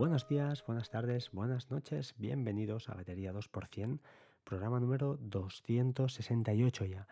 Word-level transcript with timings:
Buenos 0.00 0.26
días, 0.26 0.64
buenas 0.64 0.88
tardes, 0.88 1.30
buenas 1.30 1.70
noches, 1.70 2.14
bienvenidos 2.16 2.88
a 2.88 2.94
Batería 2.94 3.34
2%, 3.34 3.98
programa 4.44 4.80
número 4.80 5.18
268 5.20 6.86
ya. 6.86 7.06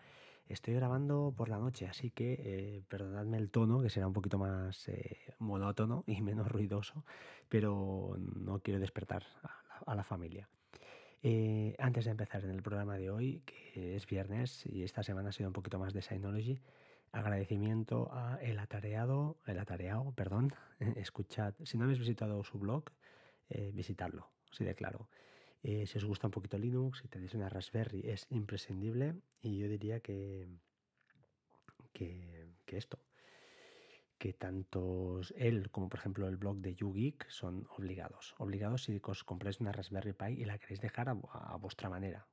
Estoy 0.47 0.73
grabando 0.73 1.31
por 1.37 1.49
la 1.49 1.59
noche, 1.59 1.85
así 1.85 2.09
que 2.09 2.33
eh, 2.43 2.81
perdonadme 2.89 3.37
el 3.37 3.51
tono, 3.51 3.79
que 3.79 3.91
será 3.91 4.07
un 4.07 4.13
poquito 4.13 4.39
más 4.39 4.87
eh, 4.87 5.19
monótono 5.37 6.03
y 6.07 6.19
menos 6.23 6.47
ruidoso, 6.47 7.05
pero 7.47 8.15
no 8.17 8.57
quiero 8.57 8.79
despertar 8.79 9.23
a 9.85 9.93
la, 9.93 10.03
familia. 10.03 10.49
Eh, 11.21 11.75
antes 11.77 12.05
de 12.05 12.11
empezar 12.11 12.43
en 12.43 12.49
el 12.49 12.63
programa 12.63 12.97
de 12.97 13.11
hoy, 13.11 13.43
que 13.45 13.97
es 13.97 14.07
viernes 14.07 14.65
y 14.65 14.81
esta 14.81 15.03
semana 15.03 15.29
ha 15.29 15.31
sido 15.31 15.49
un 15.49 15.53
poquito 15.53 15.77
más 15.77 15.93
de 15.93 16.01
Synology, 16.01 16.59
agradecimiento 17.11 18.09
a 18.11 18.37
el 18.41 18.59
atareado, 18.59 19.37
el 19.45 19.59
atareado, 19.59 20.11
perdón, 20.13 20.53
escuchad, 20.95 21.53
si 21.63 21.77
no 21.77 21.85
habéis 21.85 21.99
visitado 21.99 22.43
su 22.43 22.59
blog, 22.59 22.85
visitadlo, 23.73 24.29
así 24.51 24.63
de 24.63 24.75
claro. 24.75 25.09
Eh, 25.61 25.85
si 25.85 25.97
os 25.97 26.05
gusta 26.05 26.27
un 26.27 26.31
poquito 26.31 26.57
Linux, 26.57 26.99
si 26.99 27.07
tenéis 27.07 27.33
una 27.33 27.49
Raspberry, 27.49 28.01
es 28.09 28.27
imprescindible 28.29 29.15
y 29.41 29.57
yo 29.57 29.67
diría 29.67 29.99
que, 29.99 30.47
que, 31.91 32.47
esto, 32.67 32.99
que 34.17 34.31
tanto 34.33 35.19
él 35.35 35.69
como 35.69 35.89
por 35.89 35.99
ejemplo 35.99 36.27
el 36.27 36.37
blog 36.37 36.57
de 36.59 36.75
YouGeek 36.75 37.29
son 37.29 37.67
obligados. 37.77 38.35
Obligados 38.37 38.83
si 38.83 39.01
os 39.03 39.23
compráis 39.25 39.59
una 39.59 39.73
Raspberry 39.73 40.13
Pi 40.13 40.41
y 40.41 40.45
la 40.45 40.57
queréis 40.57 40.79
dejar 40.79 41.09
a, 41.09 41.55
vuestra 41.57 41.89
manera. 41.89 42.25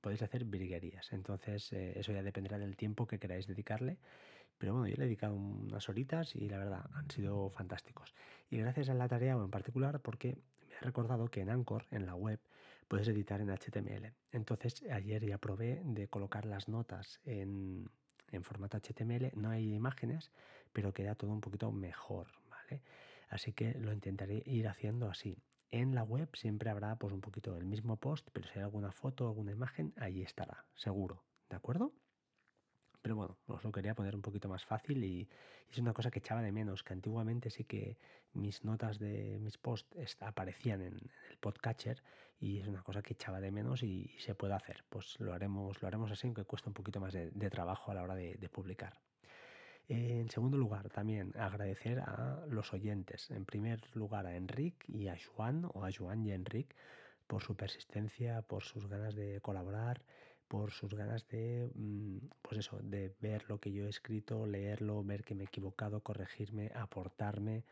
Podéis 0.00 0.22
hacer 0.22 0.44
virguerías. 0.44 1.12
Entonces 1.12 1.72
eh, 1.72 1.98
eso 1.98 2.12
ya 2.12 2.22
dependerá 2.22 2.58
del 2.58 2.76
tiempo 2.76 3.06
que 3.06 3.18
queráis 3.18 3.46
dedicarle. 3.46 3.98
Pero 4.58 4.74
bueno, 4.74 4.88
yo 4.88 4.96
le 4.96 5.04
he 5.04 5.06
dedicado 5.06 5.34
unas 5.34 5.88
horitas 5.88 6.36
y 6.36 6.48
la 6.48 6.58
verdad 6.58 6.84
han 6.92 7.10
sido 7.10 7.50
fantásticos. 7.50 8.14
Y 8.50 8.58
gracias 8.58 8.90
a 8.90 8.94
la 8.94 9.08
tarea 9.08 9.32
en 9.32 9.50
particular 9.50 10.00
porque 10.00 10.36
me 10.68 10.76
ha 10.76 10.80
recordado 10.80 11.28
que 11.28 11.40
en 11.40 11.50
Anchor, 11.50 11.86
en 11.90 12.04
la 12.04 12.14
web, 12.14 12.40
puedes 12.90 13.08
editar 13.08 13.40
en 13.40 13.50
HTML. 13.50 14.12
Entonces, 14.32 14.82
ayer 14.90 15.24
ya 15.24 15.38
probé 15.38 15.80
de 15.84 16.08
colocar 16.08 16.44
las 16.44 16.68
notas 16.68 17.20
en, 17.24 17.88
formato 18.42 18.78
HTML. 18.78 19.30
No 19.34 19.50
hay 19.50 19.74
imágenes, 19.74 20.30
pero 20.72 20.92
queda 20.92 21.14
todo 21.14 21.30
un 21.30 21.40
poquito 21.40 21.70
mejor, 21.72 22.28
¿vale? 22.50 22.82
Así 23.28 23.52
que 23.52 23.74
lo 23.74 23.92
intentaré 23.92 24.42
ir 24.44 24.66
haciendo 24.68 25.08
así. 25.08 25.38
En 25.72 25.94
la 25.94 26.02
web 26.02 26.28
siempre 26.34 26.70
habrá 26.70 26.96
pues 26.96 27.12
un 27.12 27.20
poquito 27.20 27.56
el 27.56 27.64
mismo 27.64 27.96
post, 27.96 28.28
pero 28.32 28.48
si 28.48 28.58
hay 28.58 28.64
alguna 28.64 28.90
foto, 28.90 29.26
alguna 29.26 29.52
imagen, 29.52 29.92
ahí 29.96 30.22
estará, 30.22 30.66
seguro. 30.74 31.24
¿De 31.48 31.56
acuerdo? 31.56 31.92
Pero 33.02 33.16
bueno, 33.16 33.38
os 33.46 33.64
lo 33.64 33.72
quería 33.72 33.94
poner 33.94 34.14
un 34.14 34.20
poquito 34.20 34.48
más 34.48 34.64
fácil 34.64 35.04
y, 35.04 35.28
es 35.70 35.78
una 35.78 35.94
cosa 35.94 36.10
que 36.10 36.18
echaba 36.18 36.42
de 36.42 36.50
menos, 36.50 36.82
que 36.82 36.92
antiguamente 36.92 37.48
sí 37.50 37.64
que 37.64 37.96
mis 38.32 38.64
notas 38.64 38.98
de 38.98 39.38
mis 39.40 39.56
posts 39.56 40.16
aparecían 40.20 40.82
en, 40.82 40.94
el 40.94 41.38
podcatcher 41.38 42.02
y 42.40 42.58
es 42.58 42.66
una 42.66 42.82
cosa 42.82 43.02
que 43.02 43.14
echaba 43.14 43.40
de 43.40 43.52
menos 43.52 43.84
y, 43.84 44.10
se 44.18 44.34
puede 44.34 44.54
hacer. 44.54 44.84
Pues 44.88 45.18
lo 45.20 45.32
haremos, 45.32 45.80
lo 45.80 45.88
haremos 45.88 46.10
así, 46.10 46.26
aunque 46.26 46.44
cuesta 46.44 46.68
un 46.68 46.74
poquito 46.74 47.00
más 47.00 47.12
de, 47.12 47.50
trabajo 47.50 47.92
a 47.92 47.94
la 47.94 48.02
hora 48.02 48.16
de, 48.16 48.48
publicar. 48.48 49.00
En 49.92 50.30
segundo 50.30 50.56
lugar, 50.56 50.88
también 50.88 51.32
agradecer 51.36 51.98
a 51.98 52.46
los 52.48 52.72
oyentes. 52.72 53.28
En 53.32 53.44
primer 53.44 53.80
lugar, 53.96 54.24
a 54.24 54.36
Enric 54.36 54.88
y 54.88 55.08
a 55.08 55.16
Juan, 55.34 55.68
o 55.74 55.84
a 55.84 55.90
Juan 55.90 56.24
y 56.24 56.30
a 56.30 56.36
Enric, 56.36 56.76
por 57.26 57.42
su 57.42 57.56
persistencia, 57.56 58.42
por 58.42 58.62
sus 58.62 58.86
ganas 58.86 59.16
de 59.16 59.40
colaborar, 59.40 60.00
por 60.46 60.70
sus 60.70 60.94
ganas 60.94 61.26
de, 61.26 61.68
mm, 61.74 62.18
pues 62.40 62.58
eso, 62.58 62.78
de 62.84 63.12
ver 63.20 63.44
lo 63.48 63.58
que 63.58 63.72
yo 63.72 63.86
he 63.86 63.88
escrito, 63.88 64.46
leerlo, 64.46 65.02
ver 65.02 65.24
que 65.24 65.34
me 65.34 65.42
he 65.42 65.46
equivocado, 65.46 66.04
corregirme, 66.04 66.70
aportarme. 66.72 67.64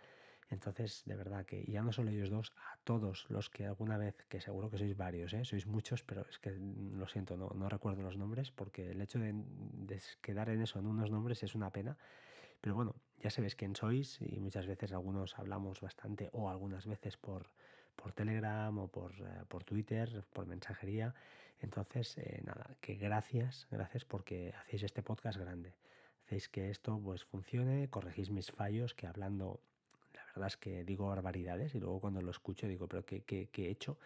Entonces, 0.50 1.02
de 1.04 1.14
verdad 1.14 1.44
que 1.44 1.64
ya 1.64 1.82
no 1.82 1.92
solo 1.92 2.10
ellos 2.10 2.30
dos, 2.30 2.52
a 2.56 2.78
todos 2.84 3.26
los 3.28 3.50
que 3.50 3.66
alguna 3.66 3.98
vez, 3.98 4.14
que 4.28 4.40
seguro 4.40 4.70
que 4.70 4.78
sois 4.78 4.96
varios, 4.96 5.34
¿eh? 5.34 5.44
sois 5.44 5.66
muchos, 5.66 6.02
pero 6.02 6.24
es 6.28 6.38
que 6.38 6.50
lo 6.52 7.06
siento, 7.06 7.36
no, 7.36 7.50
no 7.54 7.68
recuerdo 7.68 8.02
los 8.02 8.16
nombres, 8.16 8.50
porque 8.50 8.90
el 8.92 9.00
hecho 9.00 9.18
de, 9.18 9.32
de, 9.34 10.00
quedar 10.22 10.48
en 10.48 10.62
eso, 10.62 10.78
en 10.78 10.86
unos 10.86 11.10
nombres, 11.10 11.42
es 11.42 11.54
una 11.54 11.70
pena. 11.70 11.98
Pero 12.60 12.74
bueno, 12.74 12.94
ya 13.18 13.30
sabéis 13.30 13.54
quién 13.54 13.76
sois 13.76 14.20
y 14.20 14.40
muchas 14.40 14.66
veces 14.66 14.92
algunos 14.92 15.38
hablamos 15.38 15.80
bastante 15.80 16.30
o 16.32 16.48
algunas 16.48 16.86
veces 16.86 17.16
por, 17.16 17.50
por 17.94 18.12
Telegram 18.12 18.76
o 18.78 18.88
por, 18.88 19.12
eh, 19.12 19.44
por 19.48 19.64
Twitter, 19.64 20.24
por 20.32 20.46
mensajería. 20.46 21.14
Entonces, 21.60 22.16
eh, 22.18 22.40
nada, 22.44 22.76
que 22.80 22.94
gracias, 22.94 23.66
gracias 23.70 24.04
porque 24.04 24.54
hacéis 24.54 24.84
este 24.84 25.02
podcast 25.02 25.38
grande. 25.38 25.74
Hacéis 26.24 26.48
que 26.48 26.70
esto 26.70 27.00
pues 27.02 27.24
funcione, 27.24 27.88
corregís 27.88 28.30
mis 28.30 28.50
fallos, 28.50 28.94
que 28.94 29.06
hablando 29.06 29.60
la 30.38 30.44
verdad 30.44 30.54
es 30.54 30.56
que 30.56 30.84
digo 30.84 31.08
barbaridades 31.08 31.74
y 31.74 31.80
luego 31.80 32.00
cuando 32.00 32.22
lo 32.22 32.30
escucho 32.30 32.68
digo, 32.68 32.86
pero 32.86 33.04
¿qué, 33.04 33.22
qué, 33.22 33.48
he 33.56 33.70
hecho? 33.70 33.98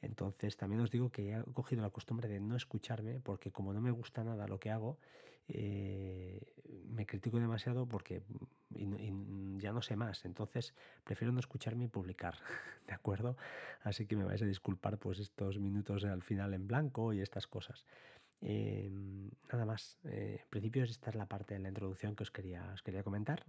Entonces 0.00 0.56
también 0.56 0.80
os 0.80 0.90
digo 0.90 1.10
que 1.10 1.34
he 1.34 1.42
cogido 1.52 1.82
la 1.82 1.90
costumbre 1.90 2.26
de 2.26 2.40
no 2.40 2.56
escucharme 2.56 3.20
porque 3.20 3.52
como 3.52 3.74
no 3.74 3.82
me 3.82 3.90
gusta 3.90 4.24
nada 4.24 4.48
lo 4.48 4.58
que 4.58 4.70
hago, 4.70 4.98
eh, 5.46 6.40
me 6.88 7.04
critico 7.04 7.38
demasiado 7.38 7.86
porque 7.86 8.22
ya 8.70 9.72
no 9.72 9.82
sé 9.82 9.94
más. 9.94 10.24
Entonces 10.24 10.74
prefiero 11.04 11.32
no 11.32 11.40
escucharme 11.40 11.84
y 11.84 11.88
publicar, 11.88 12.38
¿de 12.86 12.94
acuerdo? 12.94 13.36
Así 13.82 14.06
que 14.06 14.16
me 14.16 14.24
vais 14.24 14.40
a 14.40 14.46
disculpar 14.46 14.96
pues 14.98 15.18
estos 15.18 15.58
minutos 15.58 16.04
al 16.04 16.22
final 16.22 16.54
en 16.54 16.66
blanco 16.66 17.12
y 17.12 17.20
estas 17.20 17.46
cosas. 17.46 17.84
Eh, 18.40 18.90
nada 19.52 19.66
más, 19.66 19.98
eh, 20.04 20.38
en 20.42 20.48
principio 20.48 20.84
esta 20.84 21.10
es 21.10 21.16
la 21.16 21.26
parte 21.26 21.54
de 21.54 21.60
la 21.60 21.68
introducción 21.68 22.16
que 22.16 22.22
os 22.22 22.30
quería, 22.30 22.72
os 22.72 22.82
quería 22.82 23.02
comentar. 23.02 23.44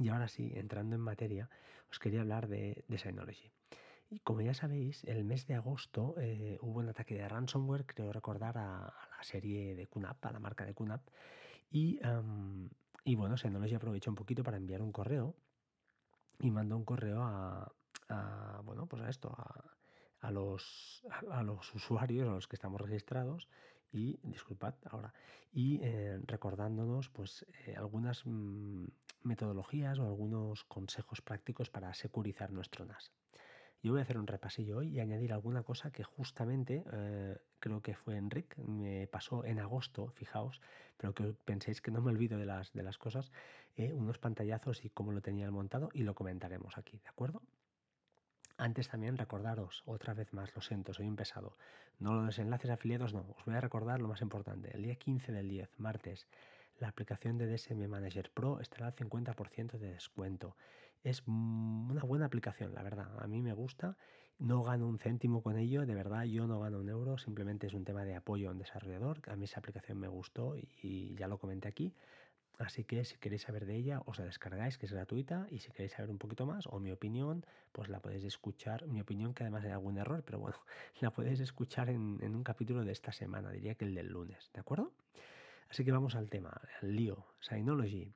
Y 0.00 0.08
ahora 0.08 0.28
sí, 0.28 0.50
entrando 0.54 0.96
en 0.96 1.02
materia, 1.02 1.50
os 1.90 1.98
quería 1.98 2.22
hablar 2.22 2.48
de, 2.48 2.84
de 2.88 2.98
Synology. 2.98 3.52
Y 4.08 4.20
como 4.20 4.40
ya 4.40 4.54
sabéis, 4.54 5.04
el 5.04 5.24
mes 5.24 5.46
de 5.46 5.54
agosto 5.54 6.14
eh, 6.18 6.56
hubo 6.62 6.80
un 6.80 6.88
ataque 6.88 7.14
de 7.14 7.28
ransomware, 7.28 7.84
creo 7.84 8.10
recordar, 8.10 8.56
a, 8.56 8.94
la 9.16 9.22
serie 9.22 9.74
de 9.74 9.86
QNAP, 9.86 10.24
a 10.24 10.32
la 10.32 10.40
marca 10.40 10.64
de 10.64 10.72
QNAP. 10.72 11.02
Y, 11.70 12.00
y 13.04 13.14
bueno, 13.14 13.36
Synology 13.36 13.74
aprovechó 13.74 14.10
un 14.10 14.16
poquito 14.16 14.42
para 14.42 14.56
enviar 14.56 14.80
un 14.80 14.90
correo 14.90 15.36
y 16.40 16.50
mandó 16.50 16.78
un 16.78 16.84
correo 16.86 17.22
a, 17.22 17.70
bueno, 18.64 18.86
pues 18.86 19.02
a 19.02 19.10
esto, 19.10 19.28
a, 19.36 19.76
a 20.20 20.30
los, 20.30 21.04
a 21.30 21.42
los 21.42 21.74
usuarios, 21.74 22.26
a 22.26 22.32
los 22.32 22.48
que 22.48 22.56
estamos 22.56 22.80
registrados, 22.80 23.48
y 23.92 24.18
disculpad 24.22 24.74
ahora, 24.84 25.12
y 25.52 25.80
eh, 25.82 26.20
recordándonos 26.26 27.08
pues 27.10 27.44
eh, 27.66 27.74
algunas 27.76 28.24
mm, 28.24 28.84
metodologías 29.22 29.98
o 29.98 30.06
algunos 30.06 30.64
consejos 30.64 31.20
prácticos 31.22 31.70
para 31.70 31.92
securizar 31.94 32.50
nuestro 32.52 32.84
NAS. 32.84 33.10
Yo 33.82 33.92
voy 33.92 34.00
a 34.00 34.02
hacer 34.02 34.18
un 34.18 34.26
repasillo 34.26 34.78
hoy 34.78 34.88
y 34.88 35.00
añadir 35.00 35.32
alguna 35.32 35.62
cosa 35.62 35.90
que 35.90 36.04
justamente 36.04 36.84
eh, 36.92 37.38
creo 37.60 37.80
que 37.80 37.94
fue 37.94 38.16
Enric, 38.16 38.58
me 38.58 39.06
pasó 39.06 39.44
en 39.44 39.58
agosto, 39.58 40.10
fijaos, 40.10 40.60
pero 40.98 41.14
que 41.14 41.32
penséis 41.44 41.80
que 41.80 41.90
no 41.90 42.02
me 42.02 42.10
olvido 42.10 42.38
de 42.38 42.44
las, 42.44 42.72
de 42.74 42.82
las 42.82 42.98
cosas, 42.98 43.32
unos 43.78 44.18
pantallazos 44.18 44.84
y 44.84 44.90
cómo 44.90 45.12
lo 45.12 45.22
tenía 45.22 45.50
montado 45.50 45.88
y 45.94 46.02
lo 46.02 46.14
comentaremos 46.14 46.76
aquí, 46.76 46.98
¿de 46.98 47.08
acuerdo? 47.08 47.40
Antes 48.58 48.90
también 48.90 49.16
recordaros, 49.16 49.82
otra 49.86 50.12
vez 50.12 50.34
más, 50.34 50.54
lo 50.54 50.60
siento, 50.60 50.92
soy 50.92 51.08
un 51.08 51.16
pesado. 51.16 51.56
No 51.98 52.20
los 52.20 52.38
enlaces 52.38 52.70
afiliados, 52.70 53.14
no. 53.14 53.24
Os 53.38 53.44
voy 53.46 53.54
a 53.54 53.60
recordar 53.62 54.00
lo 54.00 54.08
más 54.08 54.20
importante. 54.20 54.70
El 54.74 54.82
día 54.82 54.96
15 54.96 55.32
del 55.32 55.48
10, 55.48 55.70
martes, 55.78 56.26
la 56.80 56.88
aplicación 56.88 57.38
de 57.38 57.46
DSM 57.46 57.86
Manager 57.88 58.30
Pro 58.32 58.60
estará 58.60 58.86
al 58.86 58.94
50% 58.96 59.78
de 59.78 59.92
descuento. 59.92 60.56
Es 61.04 61.22
una 61.26 62.02
buena 62.02 62.26
aplicación, 62.26 62.74
la 62.74 62.82
verdad. 62.82 63.08
A 63.20 63.28
mí 63.28 63.40
me 63.40 63.52
gusta. 63.52 63.96
No 64.38 64.62
gano 64.62 64.88
un 64.88 64.98
céntimo 64.98 65.42
con 65.42 65.56
ello, 65.56 65.86
de 65.86 65.94
verdad, 65.94 66.24
yo 66.24 66.46
no 66.46 66.60
gano 66.60 66.80
un 66.80 66.88
euro. 66.88 67.18
Simplemente 67.18 67.66
es 67.68 67.74
un 67.74 67.84
tema 67.84 68.04
de 68.04 68.16
apoyo 68.16 68.48
a 68.48 68.52
un 68.52 68.58
desarrollador. 68.58 69.20
A 69.28 69.36
mí 69.36 69.44
esa 69.44 69.60
aplicación 69.60 69.98
me 69.98 70.08
gustó 70.08 70.56
y 70.56 71.14
ya 71.14 71.28
lo 71.28 71.38
comenté 71.38 71.68
aquí. 71.68 71.94
Así 72.60 72.84
que 72.84 73.06
si 73.06 73.16
queréis 73.16 73.42
saber 73.42 73.64
de 73.64 73.74
ella, 73.74 74.02
os 74.04 74.18
la 74.18 74.26
descargáis, 74.26 74.76
que 74.76 74.84
es 74.84 74.92
gratuita, 74.92 75.46
y 75.50 75.60
si 75.60 75.70
queréis 75.72 75.92
saber 75.92 76.10
un 76.10 76.18
poquito 76.18 76.44
más, 76.44 76.66
o 76.66 76.78
mi 76.78 76.90
opinión, 76.92 77.46
pues 77.72 77.88
la 77.88 78.00
podéis 78.00 78.22
escuchar. 78.24 78.86
Mi 78.86 79.00
opinión, 79.00 79.32
que 79.32 79.44
además 79.44 79.64
hay 79.64 79.70
algún 79.70 79.96
error, 79.96 80.22
pero 80.26 80.40
bueno, 80.40 80.58
la 81.00 81.10
podéis 81.10 81.40
escuchar 81.40 81.88
en, 81.88 82.22
un 82.22 82.44
capítulo 82.44 82.84
de 82.84 82.92
esta 82.92 83.12
semana, 83.12 83.50
diría 83.50 83.76
que 83.76 83.86
el 83.86 83.94
del 83.94 84.08
lunes, 84.08 84.50
¿de 84.52 84.60
acuerdo? 84.60 84.92
Así 85.70 85.84
que 85.84 85.92
vamos 85.92 86.16
al 86.16 86.28
tema, 86.28 86.60
al 86.82 86.96
lío, 86.96 87.26
Synology. 87.38 88.12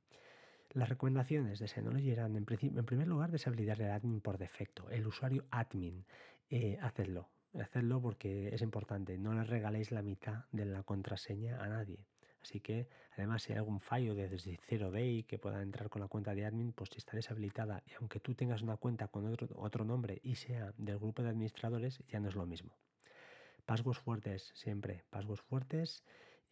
Las 0.70 0.88
recomendaciones 0.88 1.60
de 1.60 1.68
Synology 1.68 2.10
eran, 2.10 2.34
en, 2.34 2.44
en 2.48 2.84
primer 2.84 3.06
lugar, 3.06 3.30
deshabilitar 3.30 3.80
el 3.80 3.92
admin 3.92 4.20
por 4.20 4.38
defecto, 4.38 4.90
el 4.90 5.06
usuario 5.06 5.44
admin. 5.52 6.04
Eh, 6.50 6.78
hacedlo, 6.82 7.30
hacedlo 7.54 8.02
porque 8.02 8.48
es 8.52 8.60
importante, 8.60 9.16
no 9.18 9.32
le 9.34 9.44
regaléis 9.44 9.92
la 9.92 10.02
mitad 10.02 10.46
de 10.50 10.64
la 10.64 10.82
contraseña 10.82 11.62
a 11.62 11.68
nadie. 11.68 12.04
Así 12.42 12.60
que, 12.60 12.88
además, 13.12 13.44
si 13.44 13.52
hay 13.52 13.58
algún 13.58 13.80
fallo 13.80 14.16
desde 14.16 14.58
0day 14.68 15.24
que 15.24 15.38
pueda 15.38 15.62
entrar 15.62 15.88
con 15.88 16.02
la 16.02 16.08
cuenta 16.08 16.34
de 16.34 16.44
admin, 16.44 16.72
pues 16.72 16.90
si 16.90 16.98
está 16.98 17.16
deshabilitada 17.16 17.84
y 17.86 17.94
aunque 17.94 18.18
tú 18.18 18.34
tengas 18.34 18.62
una 18.62 18.76
cuenta 18.76 19.06
con 19.06 19.26
otro, 19.26 19.48
otro 19.54 19.84
nombre 19.84 20.18
y 20.24 20.34
sea 20.34 20.74
del 20.76 20.98
grupo 20.98 21.22
de 21.22 21.30
administradores, 21.30 22.02
ya 22.08 22.18
no 22.18 22.28
es 22.28 22.34
lo 22.34 22.46
mismo. 22.46 22.76
Passwords 23.64 24.00
fuertes, 24.00 24.50
siempre, 24.54 25.04
passwords 25.08 25.40
fuertes 25.40 26.04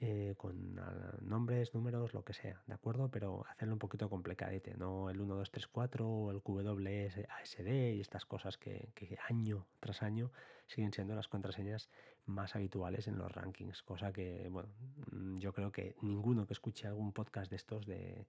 eh, 0.05 0.35
con 0.37 0.81
ah, 0.81 1.17
nombres, 1.21 1.75
números, 1.75 2.13
lo 2.13 2.25
que 2.25 2.33
sea, 2.33 2.61
¿de 2.67 2.75
acuerdo? 2.75 3.09
Pero 3.09 3.47
hacerlo 3.49 3.75
un 3.75 3.79
poquito 3.79 4.11
complicadete, 4.11 4.75
no 4.77 5.09
el 5.11 5.21
1, 5.21 5.37
2, 5.37 5.51
3, 5.53 5.69
4 5.69 6.09
o 6.09 6.31
el 6.33 6.43
QWASD 6.43 7.95
y 7.95 8.01
estas 8.01 8.27
cosas 8.27 8.59
que, 8.59 8.91
que, 8.97 9.17
año 9.29 9.65
tras 9.79 10.03
año 10.03 10.33
siguen 10.67 10.93
siendo 10.93 11.15
las 11.15 11.29
contraseñas 11.29 11.89
más 12.27 12.57
habituales 12.57 13.07
en 13.07 13.17
los 13.17 13.31
rankings, 13.31 13.85
cosa 13.85 14.13
que, 14.13 14.49
bueno, 14.51 14.71
mm, 15.13 15.39
yo 15.39 15.53
creo 15.53 15.71
que 15.71 15.95
ninguno 16.03 16.49
que 16.49 16.55
escuche 16.55 16.89
algún 16.89 17.13
podcast 17.13 17.49
de 17.49 17.57
estos 17.57 17.87
de, 17.87 18.27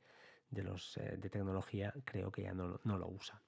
de 0.52 0.62
los 0.62 0.96
eh, 0.98 1.18
de 1.18 1.30
tecnología 1.32 1.92
creo 2.06 2.32
que 2.32 2.44
ya 2.44 2.54
no, 2.54 2.80
no 2.84 3.00
lo 3.00 3.08
usa. 3.08 3.42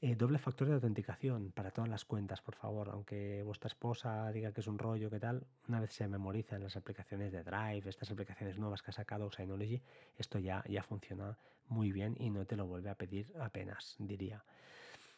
Eh, 0.00 0.14
doble 0.14 0.38
factor 0.38 0.68
de 0.68 0.74
autenticación 0.74 1.50
para 1.50 1.72
todas 1.72 1.90
las 1.90 2.04
cuentas, 2.04 2.40
por 2.40 2.54
favor. 2.54 2.88
Aunque 2.90 3.42
vuestra 3.42 3.66
esposa 3.66 4.30
diga 4.30 4.52
que 4.52 4.60
es 4.60 4.68
un 4.68 4.78
rollo, 4.78 5.10
¿qué 5.10 5.18
tal? 5.18 5.44
Una 5.66 5.80
vez 5.80 5.92
se 5.92 6.06
memoriza 6.06 6.54
en 6.54 6.62
las 6.62 6.76
aplicaciones 6.76 7.32
de 7.32 7.42
Drive, 7.42 7.88
estas 7.88 8.12
aplicaciones 8.12 8.58
nuevas 8.58 8.80
que 8.80 8.92
ha 8.92 8.94
sacado 8.94 9.28
Synology, 9.32 9.82
esto 10.16 10.38
ya, 10.38 10.62
ya 10.68 10.84
funciona 10.84 11.36
muy 11.66 11.90
bien 11.90 12.14
y 12.16 12.30
no 12.30 12.46
te 12.46 12.54
lo 12.54 12.66
vuelve 12.66 12.90
a 12.90 12.94
pedir 12.94 13.32
apenas, 13.40 13.96
diría. 13.98 14.44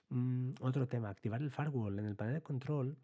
Mm, 0.08 0.52
otro 0.60 0.88
tema, 0.88 1.10
activar 1.10 1.42
el 1.42 1.50
firewall 1.50 1.98
en 1.98 2.06
el 2.06 2.16
panel 2.16 2.34
de 2.34 2.42
control 2.42 2.96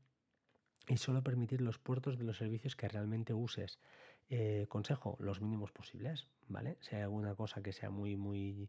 y 0.88 0.96
solo 0.96 1.22
permitir 1.22 1.61
los 1.61 1.79
puertos 1.79 2.17
de 2.17 2.25
los 2.25 2.38
servicios 2.38 2.75
que 2.75 2.88
realmente 2.88 3.34
uses. 3.34 3.79
Eh, 4.28 4.67
consejo, 4.69 5.17
los 5.20 5.40
mínimos 5.40 5.70
posibles, 5.70 6.26
¿vale? 6.49 6.78
Si 6.81 6.96
hay 6.96 7.02
alguna 7.02 7.37
cosa 7.37 7.62
que 7.62 7.73
sea 7.73 7.90
muy, 7.90 8.17
muy 8.17 8.69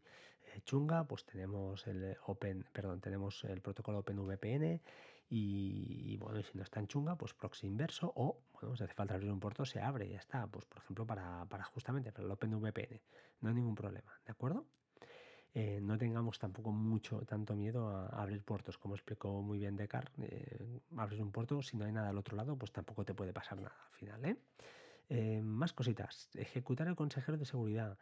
eh, 0.54 0.60
chunga, 0.64 1.04
pues 1.04 1.24
tenemos 1.24 1.84
el 1.88 2.16
Open, 2.26 2.64
perdón, 2.72 3.00
tenemos 3.00 3.42
el 3.42 3.60
protocolo 3.60 3.98
OpenVPN 3.98 4.80
y, 5.30 6.16
bueno, 6.18 6.38
y 6.38 6.44
si 6.44 6.56
no 6.56 6.62
es 6.62 6.70
tan 6.70 6.86
chunga, 6.86 7.16
pues 7.16 7.34
proxy 7.34 7.66
inverso 7.66 8.12
o, 8.14 8.40
bueno, 8.52 8.76
si 8.76 8.84
hace 8.84 8.94
falta 8.94 9.14
abrir 9.14 9.32
un 9.32 9.40
puerto, 9.40 9.64
se 9.64 9.80
abre 9.80 10.06
y 10.06 10.10
ya 10.10 10.18
está, 10.18 10.46
pues 10.46 10.64
por 10.64 10.78
ejemplo 10.78 11.04
para, 11.06 11.44
para 11.46 11.64
justamente 11.64 12.12
para 12.12 12.24
el 12.24 12.30
OpenVPN, 12.30 13.00
no 13.40 13.48
hay 13.48 13.54
ningún 13.56 13.74
problema, 13.74 14.12
¿de 14.24 14.30
acuerdo? 14.30 14.64
Eh, 15.54 15.80
no 15.82 15.98
tengamos 15.98 16.38
tampoco 16.38 16.70
mucho, 16.70 17.22
tanto 17.22 17.56
miedo 17.56 17.88
a, 17.88 18.06
abrir 18.06 18.44
puertos, 18.44 18.78
como 18.78 18.94
explicó 18.94 19.42
muy 19.42 19.58
bien 19.58 19.76
Decar, 19.76 20.12
eh, 20.18 20.80
abrir 20.96 21.20
un 21.20 21.32
puerto, 21.32 21.62
si 21.62 21.76
no 21.76 21.84
hay 21.84 21.90
nada 21.90 22.10
al 22.10 22.18
otro 22.18 22.36
lado, 22.36 22.56
pues 22.56 22.70
tampoco 22.70 23.04
te 23.04 23.12
puede 23.12 23.32
pasar 23.32 23.60
nada 23.60 23.76
al 23.90 23.96
final, 23.96 24.24
¿eh? 24.24 24.36
Eh, 25.08 25.40
más 25.42 25.72
cositas. 25.72 26.30
Ejecutar 26.34 26.86
el 26.88 26.96
consejero 26.96 27.38
de 27.38 27.46
seguridad. 27.46 27.98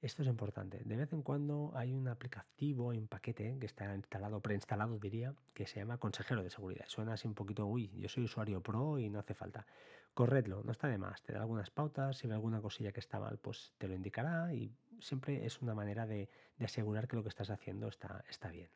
Esto 0.00 0.22
es 0.22 0.28
importante. 0.28 0.82
De 0.84 0.96
vez 0.96 1.12
en 1.12 1.22
cuando 1.22 1.72
hay 1.74 1.92
un 1.92 2.08
aplicativo, 2.08 2.90
hay 2.90 2.98
un 2.98 3.08
paquete 3.08 3.58
que 3.58 3.66
está 3.66 3.94
instalado, 3.94 4.40
preinstalado 4.40 4.98
diría, 4.98 5.34
que 5.54 5.66
se 5.66 5.80
llama 5.80 5.98
consejero 5.98 6.42
de 6.42 6.50
seguridad. 6.50 6.84
Suena 6.88 7.14
así 7.14 7.26
un 7.26 7.34
poquito, 7.34 7.66
uy, 7.66 7.90
yo 7.94 8.08
soy 8.08 8.24
usuario 8.24 8.62
pro 8.62 8.98
y 8.98 9.08
no 9.08 9.18
hace 9.18 9.34
falta. 9.34 9.66
Corredlo, 10.14 10.62
no 10.64 10.72
está 10.72 10.88
de 10.88 10.98
más. 10.98 11.22
Te 11.22 11.32
da 11.32 11.40
algunas 11.40 11.70
pautas, 11.70 12.18
si 12.18 12.26
ve 12.26 12.34
alguna 12.34 12.60
cosilla 12.60 12.92
que 12.92 13.00
está 13.00 13.18
mal, 13.18 13.38
pues 13.38 13.72
te 13.78 13.88
lo 13.88 13.94
indicará 13.94 14.52
y 14.54 14.70
siempre 15.00 15.44
es 15.44 15.60
una 15.62 15.74
manera 15.74 16.06
de, 16.06 16.28
de 16.58 16.64
asegurar 16.64 17.08
que 17.08 17.16
lo 17.16 17.22
que 17.22 17.30
estás 17.30 17.50
haciendo 17.50 17.88
está, 17.88 18.24
está 18.28 18.50
bien. 18.50 18.68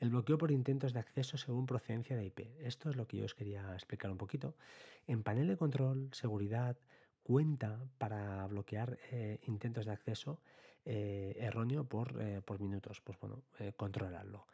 El 0.00 0.10
bloqueo 0.10 0.38
por 0.38 0.50
intentos 0.50 0.92
de 0.92 1.00
acceso 1.00 1.36
según 1.38 1.66
procedencia 1.66 2.16
de 2.16 2.24
IP. 2.26 2.40
Esto 2.60 2.90
es 2.90 2.96
lo 2.96 3.06
que 3.06 3.18
yo 3.18 3.24
os 3.24 3.34
quería 3.34 3.72
explicar 3.74 4.10
un 4.10 4.18
poquito. 4.18 4.56
En 5.06 5.22
panel 5.22 5.48
de 5.48 5.56
control, 5.56 6.10
seguridad, 6.12 6.76
cuenta 7.22 7.80
para 7.98 8.46
bloquear 8.46 8.98
eh, 9.10 9.40
intentos 9.46 9.86
de 9.86 9.92
acceso 9.92 10.40
eh, 10.84 11.36
erróneo 11.38 11.84
por, 11.84 12.20
eh, 12.20 12.42
por, 12.42 12.60
minutos. 12.60 13.00
Pues 13.00 13.18
bueno, 13.18 13.42
controlarlo. 13.76 14.46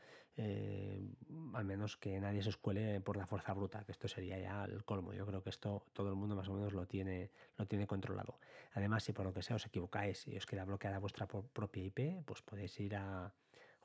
al 1.54 1.64
menos 1.64 1.96
que 1.96 2.18
nadie 2.20 2.42
se 2.42 2.50
escuele 2.50 3.00
por 3.00 3.16
la 3.16 3.26
fuerza 3.26 3.52
bruta, 3.52 3.84
que 3.84 3.92
esto 3.92 4.08
sería 4.08 4.38
ya 4.38 4.64
el 4.64 4.84
colmo. 4.84 5.12
Yo 5.12 5.26
creo 5.26 5.42
que 5.42 5.50
esto 5.50 5.84
todo 5.92 6.08
el 6.08 6.14
mundo 6.14 6.36
más 6.36 6.48
o 6.48 6.54
menos 6.54 6.72
lo 6.72 6.86
tiene, 6.86 7.30
lo 7.56 7.66
tiene 7.66 7.86
controlado. 7.86 8.38
Además, 8.72 9.04
si 9.04 9.12
por 9.12 9.26
lo 9.26 9.34
que 9.34 9.42
sea 9.42 9.56
os 9.56 9.66
equivocáis 9.66 10.26
y 10.28 10.36
os 10.36 10.46
queda 10.46 10.64
bloqueada 10.64 10.98
vuestra 10.98 11.26
propia 11.26 11.84
IP, 11.84 12.24
pues 12.24 12.40
podéis 12.42 12.78
ir 12.80 12.94
a 12.96 13.32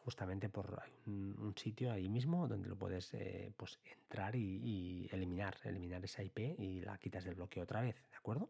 justamente 0.06 0.50
por 0.50 0.84
un, 1.08 1.54
sitio 1.58 1.92
ahí 1.92 2.08
mismo 2.10 2.48
donde 2.48 2.70
lo 2.70 2.76
puedes 2.78 3.12
eh, 3.16 3.52
pues 3.58 3.80
entrar 3.92 4.36
y, 4.36 5.10
eliminar, 5.12 5.58
eliminar 5.64 6.04
esa 6.06 6.22
IP 6.22 6.60
y 6.60 6.82
la 6.82 6.98
quitas 7.00 7.24
del 7.24 7.34
bloqueo 7.34 7.64
otra 7.64 7.82
vez, 7.82 7.96
¿de 8.12 8.18
acuerdo? 8.18 8.50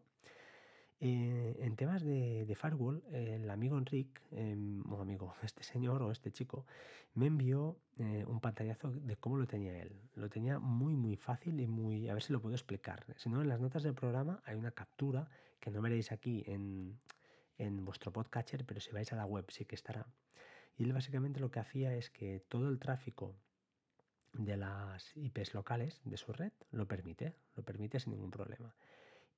Eh, 1.00 1.56
en 1.60 1.76
temas 1.76 2.02
de, 2.02 2.54
firewall, 2.60 3.02
el 3.10 3.48
amigo 3.48 3.78
Enric, 3.78 4.20
em, 4.32 4.82
o 4.92 5.00
amigo, 5.00 5.34
este 5.42 5.62
señor 5.62 6.02
o 6.02 6.10
este 6.10 6.30
chico, 6.30 6.66
me 7.14 7.26
envió 7.26 7.78
eh, 7.98 8.24
un 8.26 8.40
pantallazo 8.40 8.90
de 8.90 9.16
cómo 9.16 9.38
lo 9.38 9.46
tenía 9.46 9.78
él. 9.78 9.98
Lo 10.14 10.28
tenía 10.28 10.58
muy, 10.58 10.94
muy 10.94 11.16
fácil 11.16 11.58
y 11.60 11.66
muy. 11.66 12.08
A 12.08 12.14
ver 12.14 12.22
si 12.22 12.32
lo 12.34 12.40
puedo 12.40 12.54
explicar. 12.54 13.06
Si 13.16 13.30
no, 13.30 13.40
en 13.40 13.48
las 13.48 13.60
notas 13.60 13.82
del 13.82 13.94
programa 13.94 14.42
hay 14.44 14.56
una 14.56 14.72
captura 14.72 15.30
que 15.60 15.70
no 15.70 15.80
veréis 15.80 16.12
aquí 16.12 16.44
en, 16.46 16.98
en 17.56 17.84
vuestro 17.84 18.12
podcatcher, 18.12 18.64
pero 18.66 18.80
si 18.80 18.90
vais 18.92 19.10
a 19.12 19.16
la 19.16 19.24
web 19.24 19.46
sí 19.50 19.64
que 19.64 19.74
estará. 19.74 20.06
Y 20.76 20.84
él 20.84 20.92
básicamente 20.92 21.40
lo 21.40 21.50
que 21.50 21.60
hacía 21.60 21.94
es 21.94 22.10
que 22.10 22.40
todo 22.48 22.68
el 22.68 22.78
tráfico 22.78 23.34
de 24.32 24.56
las 24.56 25.16
IPs 25.16 25.54
locales 25.54 26.00
de 26.04 26.16
su 26.16 26.32
red 26.32 26.52
lo 26.70 26.86
permite, 26.86 27.34
lo 27.54 27.62
permite 27.62 27.98
sin 28.00 28.12
ningún 28.12 28.30
problema. 28.30 28.74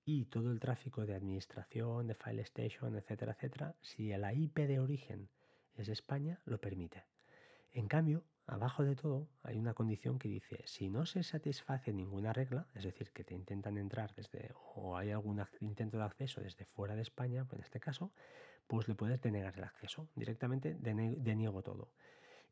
Y 0.04 0.24
todo 0.24 0.50
el 0.50 0.58
tráfico 0.58 1.06
de 1.06 1.14
administración, 1.14 2.06
de 2.06 2.14
file 2.14 2.42
station, 2.42 2.96
etcétera, 2.96 3.32
etcétera, 3.32 3.74
si 3.82 4.08
la 4.08 4.32
IP 4.32 4.58
de 4.60 4.80
origen 4.80 5.28
es 5.76 5.88
España, 5.88 6.40
lo 6.44 6.60
permite. 6.60 7.04
En 7.72 7.86
cambio, 7.86 8.24
Abajo 8.50 8.82
de 8.82 8.96
todo 8.96 9.28
hay 9.42 9.58
una 9.58 9.74
condición 9.74 10.18
que 10.18 10.30
dice, 10.30 10.62
si 10.64 10.88
no 10.88 11.04
se 11.04 11.22
satisface 11.22 11.92
ninguna 11.92 12.32
regla, 12.32 12.66
es 12.74 12.82
decir, 12.82 13.10
que 13.12 13.22
te 13.22 13.34
intentan 13.34 13.76
entrar 13.76 14.14
desde, 14.14 14.54
o 14.74 14.96
hay 14.96 15.10
algún 15.10 15.44
intento 15.60 15.98
de 15.98 16.04
acceso 16.04 16.40
desde 16.40 16.64
fuera 16.64 16.96
de 16.96 17.02
España, 17.02 17.46
en 17.52 17.60
este 17.60 17.78
caso, 17.78 18.10
pues 18.66 18.88
le 18.88 18.94
puedes 18.94 19.20
denegar 19.20 19.54
el 19.58 19.64
acceso. 19.64 20.08
Directamente 20.14 20.74
deniego 20.74 21.62
todo. 21.62 21.92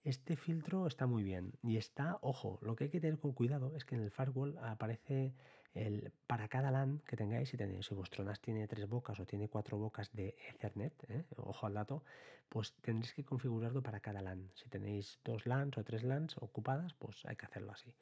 Este 0.05 0.37
filtro 0.37 0.87
está 0.87 1.07
muy 1.07 1.23
bien 1.23 1.53
y 1.63 1.77
está, 1.77 2.19
ojo, 2.21 2.59
lo 2.63 2.77
que 2.77 2.85
hay 2.85 2.91
que 2.91 3.01
tener 3.01 3.19
con 3.19 3.33
cuidado 3.33 3.75
es 3.75 3.85
que 3.85 3.97
en 3.97 4.03
el 4.03 4.11
firewall 4.11 4.57
aparece 4.59 5.35
el, 5.75 6.13
para 6.27 6.49
cada 6.49 6.71
LAN 6.71 7.03
que 7.07 7.17
tengáis, 7.17 7.51
si, 7.51 7.57
tenéis, 7.57 7.87
si 7.87 7.95
vuestro 7.95 8.25
NAS 8.25 8.41
tiene 8.41 8.67
tres 8.67 8.89
bocas 8.89 9.21
o 9.21 9.27
tiene 9.27 9.49
cuatro 9.49 9.79
bocas 9.79 10.13
de 10.13 10.37
Ethernet, 10.49 10.95
¿eh? 11.11 11.25
ojo 11.37 11.67
al 11.67 11.75
dato, 11.75 12.03
pues 12.49 12.75
tendréis 12.81 13.13
que 13.15 13.25
configurarlo 13.25 13.83
para 13.83 14.01
cada 14.01 14.23
LAN. 14.23 14.51
Si 14.55 14.69
tenéis 14.69 15.19
dos 15.25 15.47
LANs 15.47 15.77
o 15.77 15.85
tres 15.85 16.03
LANs 16.03 16.37
ocupadas, 16.39 16.95
pues 16.95 17.25
hay 17.27 17.37
que 17.37 17.47
hacerlo 17.47 17.73
así. 17.73 17.93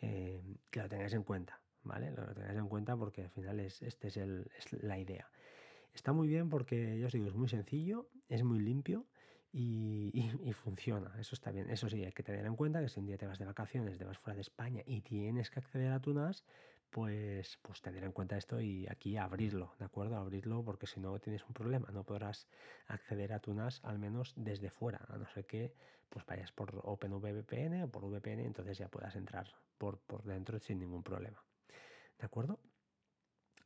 Eh, 0.00 0.40
que 0.70 0.80
lo 0.80 0.88
tengáis 0.88 1.12
en 1.12 1.24
cuenta, 1.24 1.60
¿vale? 1.82 2.12
Lo 2.12 2.34
tengáis 2.34 2.58
en 2.58 2.68
cuenta 2.68 2.96
porque 2.96 3.22
al 3.22 3.30
final 3.30 3.60
es, 3.60 3.82
este 3.82 4.08
es, 4.08 4.16
es 4.16 4.72
la 4.82 4.98
idea. 4.98 5.28
Está 5.92 6.12
muy 6.12 6.28
bien 6.28 6.48
porque, 6.48 6.98
yo 6.98 7.08
os 7.08 7.12
digo, 7.12 7.26
es 7.26 7.34
muy 7.34 7.48
sencillo, 7.48 8.08
es 8.28 8.44
muy 8.44 8.60
limpio 8.60 9.06
y, 9.60 10.52
funciona, 10.52 11.12
eso 11.18 11.34
está 11.34 11.50
bien. 11.50 11.68
Eso 11.70 11.88
sí, 11.88 12.04
hay 12.04 12.12
que 12.12 12.22
tener 12.22 12.46
en 12.46 12.56
cuenta 12.56 12.80
que 12.80 12.88
si 12.88 13.00
un 13.00 13.06
día 13.06 13.18
te 13.18 13.26
vas 13.26 13.38
de 13.38 13.44
vacaciones, 13.44 13.98
te 13.98 14.04
vas 14.04 14.18
fuera 14.18 14.34
de 14.34 14.42
España 14.42 14.82
y 14.86 15.00
tienes 15.00 15.50
que 15.50 15.58
acceder 15.58 15.92
a 15.92 16.00
tu 16.00 16.14
NAS, 16.14 16.44
pues, 16.90 17.58
pues 17.62 17.82
tener 17.82 18.04
en 18.04 18.12
cuenta 18.12 18.36
esto 18.36 18.60
y 18.60 18.86
aquí 18.88 19.16
abrirlo, 19.16 19.74
¿de 19.78 19.84
acuerdo? 19.84 20.16
Abrirlo 20.16 20.64
porque 20.64 20.86
si 20.86 21.00
no 21.00 21.18
tienes 21.18 21.44
un 21.44 21.54
problema, 21.54 21.90
no 21.92 22.04
podrás 22.04 22.48
acceder 22.86 23.32
a 23.32 23.40
tu 23.40 23.52
NAS 23.52 23.80
al 23.84 23.98
menos 23.98 24.32
desde 24.36 24.70
fuera, 24.70 25.04
a 25.08 25.18
no 25.18 25.26
ser 25.26 25.44
que 25.44 25.74
pues 26.08 26.24
vayas 26.24 26.52
por 26.52 26.80
OpenVPN 26.84 27.82
o 27.82 27.88
por 27.88 28.04
VPN, 28.04 28.44
entonces 28.44 28.78
ya 28.78 28.88
puedas 28.88 29.16
entrar 29.16 29.46
por, 29.76 29.98
por 29.98 30.22
dentro 30.22 30.58
sin 30.58 30.78
ningún 30.78 31.02
problema. 31.02 31.44
¿De 32.18 32.24
acuerdo? 32.24 32.58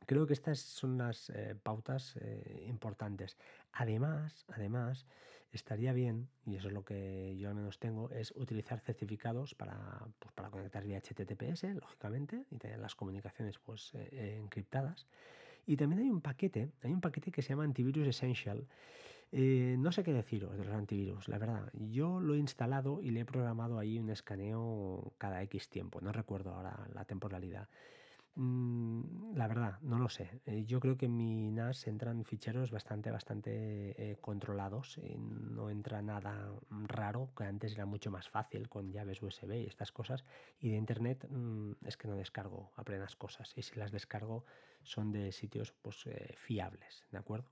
Creo 0.05 0.27
que 0.27 0.33
estas 0.33 0.59
son 0.59 0.97
las 0.97 1.29
eh, 1.29 1.55
pautas 1.61 2.17
eh, 2.17 2.65
importantes. 2.67 3.37
Además, 3.71 4.45
además, 4.49 5.07
estaría 5.53 5.93
bien, 5.93 6.27
y 6.45 6.55
eso 6.55 6.67
es 6.67 6.73
lo 6.73 6.83
que 6.83 7.35
yo 7.37 7.49
al 7.49 7.55
menos 7.55 7.79
tengo, 7.79 8.09
es 8.11 8.31
utilizar 8.35 8.79
certificados 8.79 9.55
para, 9.55 10.07
pues, 10.19 10.33
para 10.33 10.49
conectar 10.49 10.83
vía 10.83 10.99
HTTPS, 10.99 11.75
lógicamente, 11.75 12.45
y 12.51 12.57
tener 12.57 12.79
las 12.79 12.95
comunicaciones 12.95 13.59
pues, 13.59 13.91
eh, 13.93 14.37
encriptadas. 14.39 15.07
Y 15.65 15.77
también 15.77 16.01
hay 16.01 16.09
un 16.09 16.21
paquete, 16.21 16.71
hay 16.81 16.91
un 16.91 17.01
paquete 17.01 17.31
que 17.31 17.41
se 17.41 17.49
llama 17.49 17.63
Antivirus 17.63 18.07
Essential. 18.07 18.67
no 19.31 19.91
sé 19.91 20.03
qué 20.03 20.13
deciros 20.13 20.57
de 20.57 20.65
los 20.65 20.73
antivirus, 20.73 21.27
la 21.27 21.37
verdad. 21.37 21.71
Yo 21.73 22.19
lo 22.19 22.35
he 22.35 22.37
instalado 22.37 23.01
y 23.01 23.11
le 23.11 23.21
he 23.21 23.25
programado 23.25 23.79
ahí 23.79 23.97
un 23.97 24.09
escaneo 24.09 25.13
cada 25.17 25.41
X 25.43 25.69
tiempo. 25.69 26.01
No 26.01 26.11
recuerdo 26.11 26.51
ahora 26.53 26.87
la 26.93 27.05
temporalidad. 27.05 27.69
Mm, 28.35 29.35
la 29.35 29.47
verdad, 29.47 29.79
no 29.81 29.99
lo 29.99 30.09
sé. 30.09 30.41
Eh, 30.45 30.65
yo 30.65 30.79
creo 30.79 30.97
que 30.97 31.05
en 31.05 31.15
mi 31.15 31.51
NAS 31.51 31.85
entran 31.87 32.25
ficheros 32.25 32.71
bastante, 32.71 33.11
bastante 33.11 33.51
eh, 34.11 34.17
controlados. 34.21 34.97
Y 34.97 35.15
no 35.17 35.69
entra 35.69 36.01
nada 36.01 36.51
raro, 36.69 37.31
que 37.37 37.43
antes 37.43 37.73
era 37.73 37.85
mucho 37.85 38.09
más 38.11 38.29
fácil 38.29 38.69
con 38.69 38.91
llaves 38.91 39.21
USB 39.21 39.61
y 39.61 39.67
estas 39.67 39.91
cosas. 39.91 40.25
Y 40.59 40.69
de 40.71 40.77
internet 40.77 41.27
mm, 41.29 41.73
es 41.85 41.97
que 41.97 42.07
no 42.07 42.15
descargo 42.15 42.71
a 42.75 42.83
cosas. 43.17 43.53
Y 43.55 43.61
si 43.61 43.75
las 43.79 43.91
descargo 43.91 44.45
son 44.81 45.11
de 45.11 45.31
sitios 45.31 45.71
pues, 45.71 46.05
eh, 46.07 46.33
fiables, 46.37 47.05
¿de 47.11 47.17
acuerdo? 47.19 47.49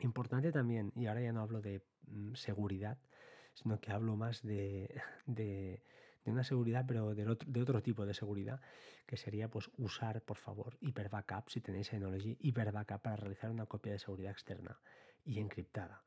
Importante 0.00 0.52
también, 0.52 0.92
y 0.94 1.06
ahora 1.06 1.20
ya 1.22 1.32
no 1.32 1.40
hablo 1.40 1.60
de 1.60 1.82
mm, 2.06 2.34
seguridad, 2.34 2.98
sino 3.54 3.80
que 3.80 3.90
hablo 3.90 4.16
más 4.16 4.42
de 4.42 5.02
una 6.30 6.44
seguridad, 6.44 6.84
pero 6.86 7.14
de 7.14 7.28
otro, 7.28 7.50
de 7.50 7.62
otro 7.62 7.82
tipo 7.82 8.06
de 8.06 8.14
seguridad, 8.14 8.60
que 9.06 9.16
sería 9.16 9.48
pues 9.48 9.70
usar, 9.78 10.22
por 10.22 10.38
favor, 10.38 10.76
Hyper 10.80 11.08
Backup, 11.08 11.50
si 11.50 11.60
tenéis 11.60 11.88
Synology, 11.88 12.36
Hyper 12.40 12.72
Backup 12.72 13.00
para 13.02 13.16
realizar 13.16 13.50
una 13.50 13.66
copia 13.66 13.92
de 13.92 13.98
seguridad 13.98 14.32
externa 14.32 14.78
y 15.24 15.40
encriptada 15.40 16.02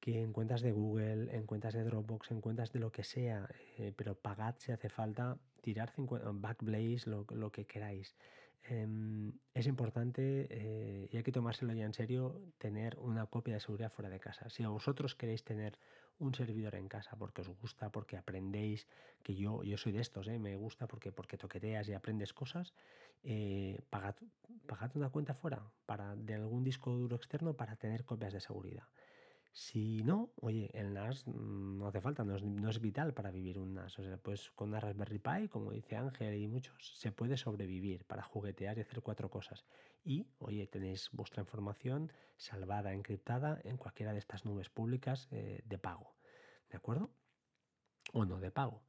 que 0.00 0.22
en 0.22 0.32
cuentas 0.32 0.62
de 0.62 0.72
Google, 0.72 1.28
en 1.36 1.46
cuentas 1.46 1.74
de 1.74 1.84
Dropbox, 1.84 2.30
en 2.30 2.40
cuentas 2.40 2.72
de 2.72 2.80
lo 2.80 2.90
que 2.90 3.04
sea, 3.04 3.48
eh, 3.76 3.92
pero 3.94 4.14
pagad 4.14 4.54
si 4.58 4.72
hace 4.72 4.88
falta, 4.88 5.38
tirar 5.60 5.90
50, 5.90 6.30
Backblaze, 6.32 7.08
lo, 7.08 7.26
lo 7.30 7.52
que 7.52 7.66
queráis. 7.66 8.16
Em, 8.62 9.32
es 9.54 9.66
importante 9.66 10.46
eh, 10.50 11.08
y 11.10 11.16
hay 11.16 11.22
que 11.22 11.32
tomárselo 11.32 11.72
ya 11.72 11.84
en 11.84 11.94
serio 11.94 12.40
tener 12.58 12.98
una 12.98 13.26
copia 13.26 13.54
de 13.54 13.60
seguridad 13.60 13.90
fuera 13.90 14.10
de 14.10 14.20
casa. 14.20 14.48
Si 14.48 14.62
a 14.62 14.68
vosotros 14.68 15.14
queréis 15.14 15.44
tener 15.44 15.78
un 16.20 16.34
servidor 16.34 16.74
en 16.76 16.88
casa 16.88 17.16
porque 17.16 17.40
os 17.40 17.48
gusta, 17.48 17.90
porque 17.90 18.16
aprendéis, 18.16 18.86
que 19.22 19.34
yo, 19.34 19.62
yo 19.64 19.76
soy 19.76 19.92
de 19.92 20.00
estos, 20.00 20.28
¿eh? 20.28 20.38
me 20.38 20.54
gusta 20.56 20.86
porque, 20.86 21.10
porque 21.12 21.36
toqueteas 21.36 21.88
y 21.88 21.94
aprendes 21.94 22.32
cosas, 22.32 22.72
eh, 23.24 23.80
pagad, 23.90 24.16
una 24.94 25.10
cuenta 25.10 25.34
fuera 25.34 25.62
para, 25.86 26.14
de 26.16 26.34
algún 26.34 26.62
disco 26.62 26.90
duro 26.90 27.16
externo 27.16 27.54
para 27.54 27.76
tener 27.76 28.04
copias 28.04 28.32
de 28.32 28.40
seguridad. 28.40 28.84
Si 29.52 30.02
no, 30.04 30.32
oye, 30.36 30.70
el 30.74 30.94
NAS 30.94 31.26
no 31.26 31.88
hace 31.88 32.00
falta, 32.00 32.24
no 32.24 32.36
es, 32.70 32.80
vital 32.80 33.12
para 33.14 33.32
vivir 33.32 33.58
un 33.58 33.74
NAS. 33.74 33.98
O 33.98 34.02
sea, 34.04 34.16
pues 34.16 34.50
con 34.52 34.68
una 34.68 34.80
Raspberry 34.80 35.18
Pi, 35.18 35.48
como 35.48 35.72
dice 35.72 35.96
Ángel 35.96 36.34
y 36.36 36.46
muchos, 36.46 36.92
se 36.96 37.10
puede 37.10 37.36
sobrevivir 37.36 38.04
para 38.04 38.22
juguetear 38.22 38.78
y 38.78 38.82
hacer 38.82 39.02
cuatro 39.02 39.28
cosas. 39.28 39.64
Y, 40.04 40.28
oye, 40.38 40.66
tenéis 40.68 41.10
vuestra 41.12 41.42
información 41.42 42.12
salvada, 42.36 42.92
encriptada 42.92 43.60
en 43.64 43.76
cualquiera 43.76 44.12
de 44.12 44.20
estas 44.20 44.44
nubes 44.44 44.70
públicas 44.70 45.28
eh, 45.32 45.62
de 45.64 45.78
pago. 45.78 46.14
¿De 46.70 46.76
acuerdo? 46.76 47.10
O 48.12 48.24
no 48.24 48.38
de 48.38 48.52
pago. 48.52 48.82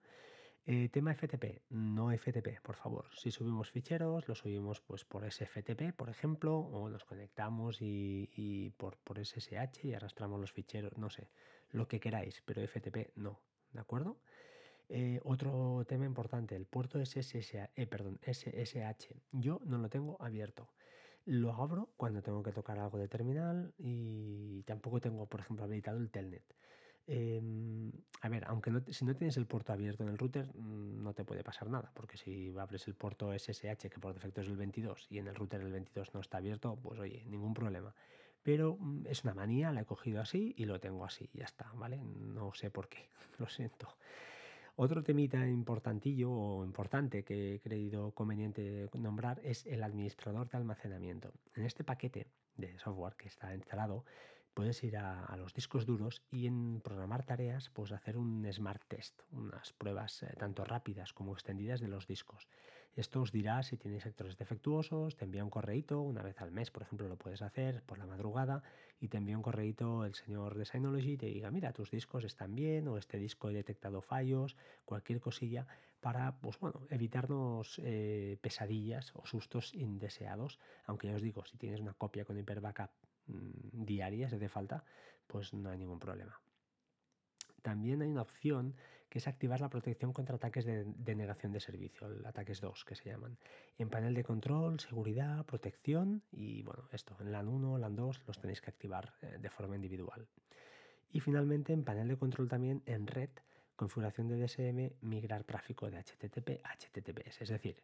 Eh, 0.66 0.90
tema 0.90 1.12
FTP, 1.16 1.64
no 1.70 2.12
FTP, 2.12 2.62
por 2.62 2.76
favor. 2.76 3.10
Si 3.16 3.32
subimos 3.32 3.72
ficheros, 3.72 4.28
los 4.28 4.40
subimos 4.40 4.80
pues 4.80 5.04
por 5.04 5.26
SFTP, 5.26 5.92
por 5.96 6.10
ejemplo, 6.10 6.58
o 6.58 6.88
nos 6.88 7.04
conectamos 7.04 7.78
y, 7.82 8.72
por, 8.78 8.98
por, 8.98 9.18
SSH 9.18 9.86
y 9.86 9.94
arrastramos 9.94 10.40
los 10.40 10.52
ficheros, 10.52 10.96
no 10.98 11.10
sé, 11.10 11.30
lo 11.72 11.88
que 11.88 12.00
queráis, 12.00 12.44
pero 12.46 12.62
FTP 12.62 13.12
no, 13.16 13.42
¿de 13.74 13.80
acuerdo? 13.80 14.20
Eh, 14.88 15.20
otro 15.24 15.84
tema 15.88 16.06
importante, 16.06 16.56
el 16.56 16.66
puerto 16.68 17.00
SSH, 17.04 17.72
eh, 17.76 17.88
perdón, 17.88 18.20
SSH. 18.22 19.16
Yo 19.32 19.62
no 19.66 19.80
lo 19.80 19.90
tengo 19.90 20.22
abierto. 20.22 20.70
Lo 21.26 21.54
abro 21.54 21.90
cuando 21.98 22.22
tengo 22.22 22.44
que 22.44 22.52
tocar 22.52 22.78
algo 22.78 23.00
de 23.00 23.08
terminal 23.08 23.74
y 23.78 24.62
tampoco 24.64 25.00
tengo, 25.00 25.26
por 25.28 25.40
ejemplo, 25.40 25.66
habilitado 25.66 25.98
el 25.98 26.12
telnet. 26.12 26.44
Em, 27.14 27.92
a 28.22 28.30
ver, 28.30 28.46
aunque 28.48 28.72
si 28.94 29.04
no 29.04 29.14
tienes 29.14 29.36
el 29.36 29.46
puerto 29.46 29.74
abierto 29.74 30.04
en 30.04 30.10
el 30.10 30.18
router, 30.18 30.48
mm, 30.56 31.04
no 31.04 31.14
te 31.14 31.26
puede 31.26 31.44
pasar 31.44 31.70
nada, 31.70 31.92
porque 31.94 32.16
si 32.16 32.54
abres 32.58 32.88
el 32.88 32.96
puerto 32.96 33.34
SSH, 33.34 33.90
que 33.90 34.00
por 34.00 34.14
defecto 34.14 34.40
es 34.40 34.48
el 34.48 34.56
22, 34.56 35.08
y 35.10 35.18
en 35.18 35.28
el 35.28 35.36
router 35.36 35.60
el 35.60 35.74
22 35.74 36.14
no 36.14 36.22
está 36.22 36.38
abierto, 36.38 36.80
pues 36.82 36.98
oye, 37.02 37.26
ningún 37.28 37.54
problema. 37.54 37.94
Pero 38.44 38.78
mm, 38.80 39.08
es 39.08 39.26
una 39.26 39.34
manía, 39.34 39.74
la 39.74 39.82
he 39.82 39.86
cogido 39.86 40.22
así 40.22 40.54
y 40.56 40.64
lo 40.64 40.80
tengo 40.80 41.04
así, 41.04 41.30
ya 41.34 41.44
está, 41.44 41.70
¿vale? 41.74 41.98
No 42.02 42.54
sé 42.54 42.72
por 42.72 42.88
qué, 42.88 43.10
lo 43.40 43.48
siento. 43.50 43.98
Otro 44.78 45.04
temita 45.04 45.46
importantillo 45.46 46.32
o 46.32 46.64
importante 46.64 47.24
que 47.24 47.56
he 47.56 47.60
creído 47.60 48.12
conveniente 48.12 48.90
nombrar 48.94 49.42
es 49.44 49.66
el 49.66 49.84
administrador 49.84 50.48
de 50.48 50.58
almacenamiento. 50.58 51.34
En 51.56 51.66
este 51.66 51.84
paquete 51.84 52.28
de 52.56 52.80
software 52.80 53.16
que 53.18 53.28
está 53.28 53.54
instalado 53.54 54.06
puedes 54.54 54.84
ir 54.84 54.98
a, 54.98 55.36
los 55.38 55.54
discos 55.54 55.86
duros 55.86 56.22
y 56.30 56.48
en 56.48 56.82
programar 56.82 57.24
tareas, 57.24 57.70
pues 57.70 57.92
hacer 57.92 58.18
un 58.18 58.48
smart 58.52 58.84
test, 58.88 59.22
unas 59.32 59.74
pruebas 59.74 60.24
eh, 60.24 60.34
tanto 60.38 60.64
rápidas 60.64 61.14
como 61.14 61.34
extendidas 61.34 61.80
de 61.80 61.88
los 61.88 62.08
discos. 62.08 62.48
Esto 62.96 63.22
os 63.22 63.32
dirá 63.32 63.64
si 63.64 63.78
tenéis 63.78 64.04
sectores 64.04 64.38
defectuosos, 64.38 65.16
te 65.16 65.24
envía 65.24 65.46
un 65.46 65.50
correíto 65.50 66.02
una 66.02 66.22
vez 66.22 66.42
al 66.42 66.52
mes, 66.52 66.72
por 66.72 66.84
ejemplo, 66.84 67.08
lo 67.08 67.16
puedes 67.16 67.42
hacer 67.42 67.84
por 67.84 67.98
la 67.98 68.06
madrugada 68.06 68.64
y 69.00 69.08
te 69.08 69.18
envía 69.18 69.38
un 69.38 69.44
correíto 69.44 70.04
el 70.04 70.14
señor 70.14 70.58
de 70.58 70.66
Synology 70.66 71.14
y 71.14 71.18
te 71.18 71.28
diga, 71.28 71.52
mira, 71.52 71.72
tus 71.72 71.90
discos 71.90 72.26
están 72.26 72.54
bien 72.54 72.90
o 72.90 72.98
este 72.98 73.18
disco 73.18 73.50
he 73.50 73.54
detectado 73.54 74.02
fallos, 74.02 74.58
cualquier 74.84 75.22
cosilla 75.22 75.68
para, 76.02 76.42
pues 76.42 76.60
bueno, 76.60 76.82
evitarnos 76.90 77.80
eh, 77.84 78.38
pesadillas 78.42 79.14
o 79.16 79.26
sustos 79.26 79.74
indeseados, 79.74 80.60
aunque 80.86 81.08
ya 81.08 81.16
os 81.16 81.22
digo, 81.22 81.46
si 81.46 81.58
tienes 81.58 81.80
una 81.80 81.94
copia 81.94 82.26
con 82.26 82.38
Hyper 82.38 82.60
Backup 83.28 83.32
Mm, 83.32 83.86
diarias 83.86 84.32
de 84.32 84.50
falta, 84.50 84.84
pues 85.28 85.54
no 85.54 85.70
hay 85.70 85.78
ningún 85.78 86.00
problema. 86.00 86.40
También 87.62 88.02
hay 88.02 88.10
una 88.10 88.24
opción 88.24 88.76
que 89.10 89.20
es 89.20 89.28
activar 89.28 89.62
la 89.62 89.70
protección 89.70 90.14
contra 90.14 90.36
ataques 90.36 90.66
de, 90.66 91.16
negación 91.16 91.52
de 91.52 91.60
servicio, 91.60 92.08
ataques 92.26 92.62
2 92.62 92.86
que 92.86 92.96
se 92.96 93.10
llaman. 93.10 93.38
En 93.78 93.90
panel 93.90 94.14
de 94.14 94.24
control, 94.24 94.80
seguridad, 94.80 95.46
protección 95.46 96.24
y 96.32 96.64
bueno, 96.64 96.88
esto, 96.92 97.16
en 97.20 97.32
LAN 97.32 97.50
1, 97.50 97.78
LAN 97.78 97.96
2 97.96 98.24
los 98.26 98.40
tenéis 98.40 98.62
que 98.62 98.70
activar 98.70 99.14
eh, 99.22 99.38
de 99.40 99.50
forma 99.50 99.76
individual. 99.76 100.28
Y 101.12 101.20
finalmente 101.20 101.74
en 101.74 101.84
panel 101.84 102.08
de 102.08 102.18
control 102.18 102.48
también 102.48 102.82
en 102.86 103.06
red 103.06 103.30
configuración 103.76 104.28
de 104.28 104.38
DSM, 104.38 104.94
migrar 105.02 105.44
tráfico 105.44 105.90
de 105.90 105.98
HTTP 105.98 106.64
a 106.64 106.76
HTTPS. 106.76 107.42
Es 107.42 107.50
decir, 107.50 107.82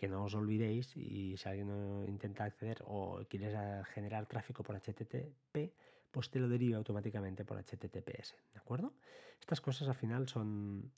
que 0.00 0.08
no 0.08 0.24
os 0.24 0.34
olvidéis 0.34 0.96
y 0.96 1.36
si 1.36 1.46
alguien 1.46 1.68
intenta 2.08 2.44
acceder 2.44 2.80
o 2.86 3.20
quieres 3.28 3.52
generar 3.92 4.24
tráfico 4.24 4.62
por 4.62 4.74
HTTP, 4.74 5.74
pues 6.10 6.30
te 6.30 6.38
lo 6.40 6.48
deriva 6.48 6.78
automáticamente 6.78 7.44
por 7.44 7.58
HTTPS. 7.62 8.34
¿De 8.54 8.58
acuerdo? 8.58 8.94
Estas 9.38 9.60
cosas 9.60 9.88
al 9.88 9.94
final 9.94 10.26
son, 10.26 10.90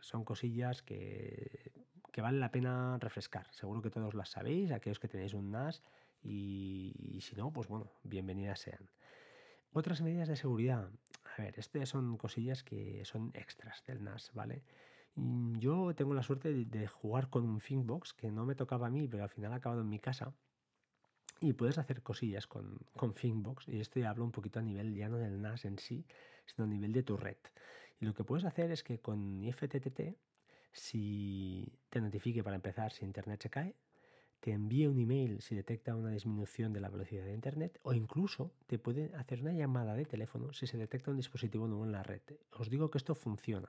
son 0.00 0.24
cosillas 0.24 0.82
que, 0.82 1.70
que 2.10 2.22
vale 2.22 2.40
la 2.40 2.50
pena 2.50 2.98
refrescar. 2.98 3.46
Seguro 3.52 3.82
que 3.82 3.90
todos 3.90 4.14
las 4.14 4.30
sabéis, 4.30 4.72
aquellos 4.72 4.98
que 4.98 5.06
tenéis 5.06 5.32
un 5.32 5.52
NAS 5.52 5.84
y 6.20 7.20
si 7.20 7.36
no, 7.36 7.52
pues 7.52 7.68
bueno, 7.68 7.92
bienvenidas 8.02 8.58
sean. 8.58 8.90
Otras 9.72 10.00
medidas 10.00 10.26
de 10.26 10.34
seguridad. 10.34 10.90
A 11.38 11.40
ver, 11.40 11.56
estas 11.56 11.88
son 11.88 12.16
cosillas 12.16 12.64
que 12.64 13.04
son 13.04 13.30
extras 13.34 13.84
del 13.86 14.02
NAS, 14.02 14.32
¿vale? 14.34 14.64
Yo 15.58 15.94
tengo 15.94 16.14
la 16.14 16.22
suerte 16.22 16.52
de, 16.52 16.86
jugar 16.86 17.28
con 17.28 17.44
un 17.44 17.60
ThinkBox 17.60 18.14
que 18.14 18.30
no 18.30 18.46
me 18.46 18.54
tocaba 18.54 18.86
a 18.86 18.90
mí, 18.90 19.06
pero 19.08 19.24
al 19.24 19.28
final 19.28 19.52
ha 19.52 19.56
acabado 19.56 19.82
en 19.82 19.88
mi 19.88 19.98
casa. 19.98 20.32
Y 21.40 21.52
puedes 21.52 21.78
hacer 21.78 22.02
cosillas 22.02 22.46
con, 22.46 22.78
con 22.96 23.14
ThinkBox. 23.14 23.68
Y 23.68 23.80
esto 23.80 24.00
ya 24.00 24.10
hablo 24.10 24.24
un 24.24 24.32
poquito 24.32 24.58
a 24.58 24.62
nivel 24.62 24.94
ya 24.94 25.08
no 25.08 25.18
del 25.18 25.40
NAS 25.40 25.64
en 25.64 25.78
sí, 25.78 26.06
sino 26.46 26.64
a 26.64 26.68
nivel 26.68 26.92
de 26.92 27.02
tu 27.02 27.16
red. 27.16 27.36
Y 28.00 28.06
lo 28.06 28.14
que 28.14 28.24
puedes 28.24 28.44
hacer 28.44 28.70
es 28.70 28.82
que 28.82 28.98
con 29.00 29.42
IFTTT, 29.42 30.16
si 30.72 31.70
te 31.90 32.00
notifique 32.00 32.42
para 32.42 32.56
empezar 32.56 32.92
si 32.92 33.04
Internet 33.04 33.42
se 33.42 33.50
cae, 33.50 33.76
te 34.40 34.52
envíe 34.52 34.86
un 34.86 34.98
email 34.98 35.42
si 35.42 35.54
detecta 35.54 35.94
una 35.94 36.10
disminución 36.10 36.72
de 36.72 36.80
la 36.80 36.88
velocidad 36.88 37.24
de 37.24 37.34
Internet 37.34 37.78
o 37.82 37.92
incluso 37.92 38.54
te 38.66 38.78
puede 38.78 39.14
hacer 39.16 39.42
una 39.42 39.52
llamada 39.52 39.94
de 39.94 40.06
teléfono 40.06 40.54
si 40.54 40.66
se 40.66 40.78
detecta 40.78 41.10
un 41.10 41.18
dispositivo 41.18 41.68
nuevo 41.68 41.84
en 41.84 41.92
la 41.92 42.02
red. 42.02 42.22
Os 42.52 42.70
digo 42.70 42.90
que 42.90 42.96
esto 42.96 43.14
funciona. 43.14 43.68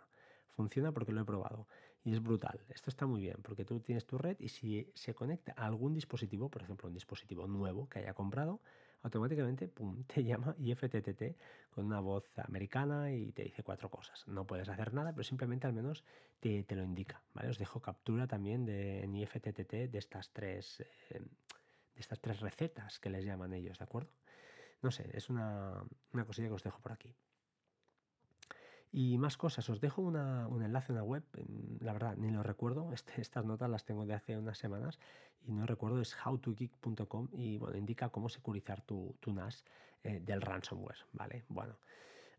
Funciona 0.55 0.91
porque 0.91 1.11
lo 1.11 1.21
he 1.21 1.25
probado 1.25 1.67
y 2.03 2.13
es 2.13 2.21
brutal. 2.21 2.63
Esto 2.69 2.89
está 2.89 3.05
muy 3.05 3.21
bien 3.21 3.37
porque 3.41 3.65
tú 3.65 3.79
tienes 3.79 4.05
tu 4.05 4.17
red 4.17 4.37
y 4.39 4.49
si 4.49 4.91
se 4.93 5.13
conecta 5.13 5.53
a 5.55 5.65
algún 5.65 5.93
dispositivo, 5.93 6.49
por 6.49 6.63
ejemplo 6.63 6.87
un 6.87 6.93
dispositivo 6.93 7.47
nuevo 7.47 7.87
que 7.87 7.99
haya 7.99 8.13
comprado, 8.13 8.61
automáticamente 9.03 9.71
te 10.07 10.23
llama 10.23 10.55
IFTTT 10.59 11.37
con 11.69 11.85
una 11.85 11.99
voz 11.99 12.27
americana 12.39 13.11
y 13.11 13.31
te 13.31 13.43
dice 13.43 13.63
cuatro 13.63 13.89
cosas. 13.89 14.27
No 14.27 14.45
puedes 14.45 14.69
hacer 14.69 14.93
nada, 14.93 15.11
pero 15.11 15.23
simplemente 15.23 15.67
al 15.67 15.73
menos 15.73 16.03
te, 16.39 16.65
lo 16.69 16.83
indica. 16.83 17.21
¿vale? 17.33 17.49
Os 17.49 17.57
dejo 17.57 17.81
captura 17.81 18.27
también 18.27 18.65
de, 18.65 19.03
en 19.03 19.15
IFTTT 19.15 19.89
de 19.89 19.97
estas 19.97 20.31
tres... 20.31 20.81
Eh, 21.09 21.21
de 21.93 21.99
estas 21.99 22.21
tres 22.21 22.39
recetas 22.39 22.99
que 22.99 23.09
les 23.09 23.25
llaman 23.25 23.53
ellos, 23.53 23.77
¿de 23.77 23.83
acuerdo? 23.83 24.13
No 24.81 24.91
sé, 24.91 25.09
es 25.13 25.29
una, 25.29 25.83
una 26.13 26.25
cosilla 26.25 26.47
que 26.47 26.53
os 26.53 26.63
dejo 26.63 26.79
por 26.79 26.93
aquí. 26.93 27.13
Y 28.93 29.17
más 29.17 29.37
cosas, 29.37 29.69
os 29.69 29.79
dejo 29.79 30.01
un 30.01 30.63
enlace 30.63 30.91
a 30.91 30.95
una 30.95 31.03
web, 31.03 31.23
la 31.79 31.93
verdad 31.93 32.17
ni 32.17 32.29
lo 32.29 32.43
recuerdo, 32.43 32.91
este, 32.93 33.21
estas 33.21 33.45
notas 33.45 33.69
las 33.69 33.85
tengo 33.85 34.05
de 34.05 34.13
hace 34.13 34.37
unas 34.37 34.57
semanas 34.57 34.99
y 35.43 35.53
no 35.53 35.65
recuerdo, 35.65 36.01
es 36.01 36.15
howtogeek.com 36.25 37.29
y 37.31 37.57
bueno, 37.57 37.77
indica 37.77 38.09
cómo 38.09 38.27
securizar 38.27 38.81
tu, 38.81 39.15
tu 39.21 39.33
NAS 39.33 39.63
eh, 40.03 40.19
del 40.19 40.41
ransomware, 40.41 41.05
¿vale? 41.13 41.45
Bueno, 41.47 41.77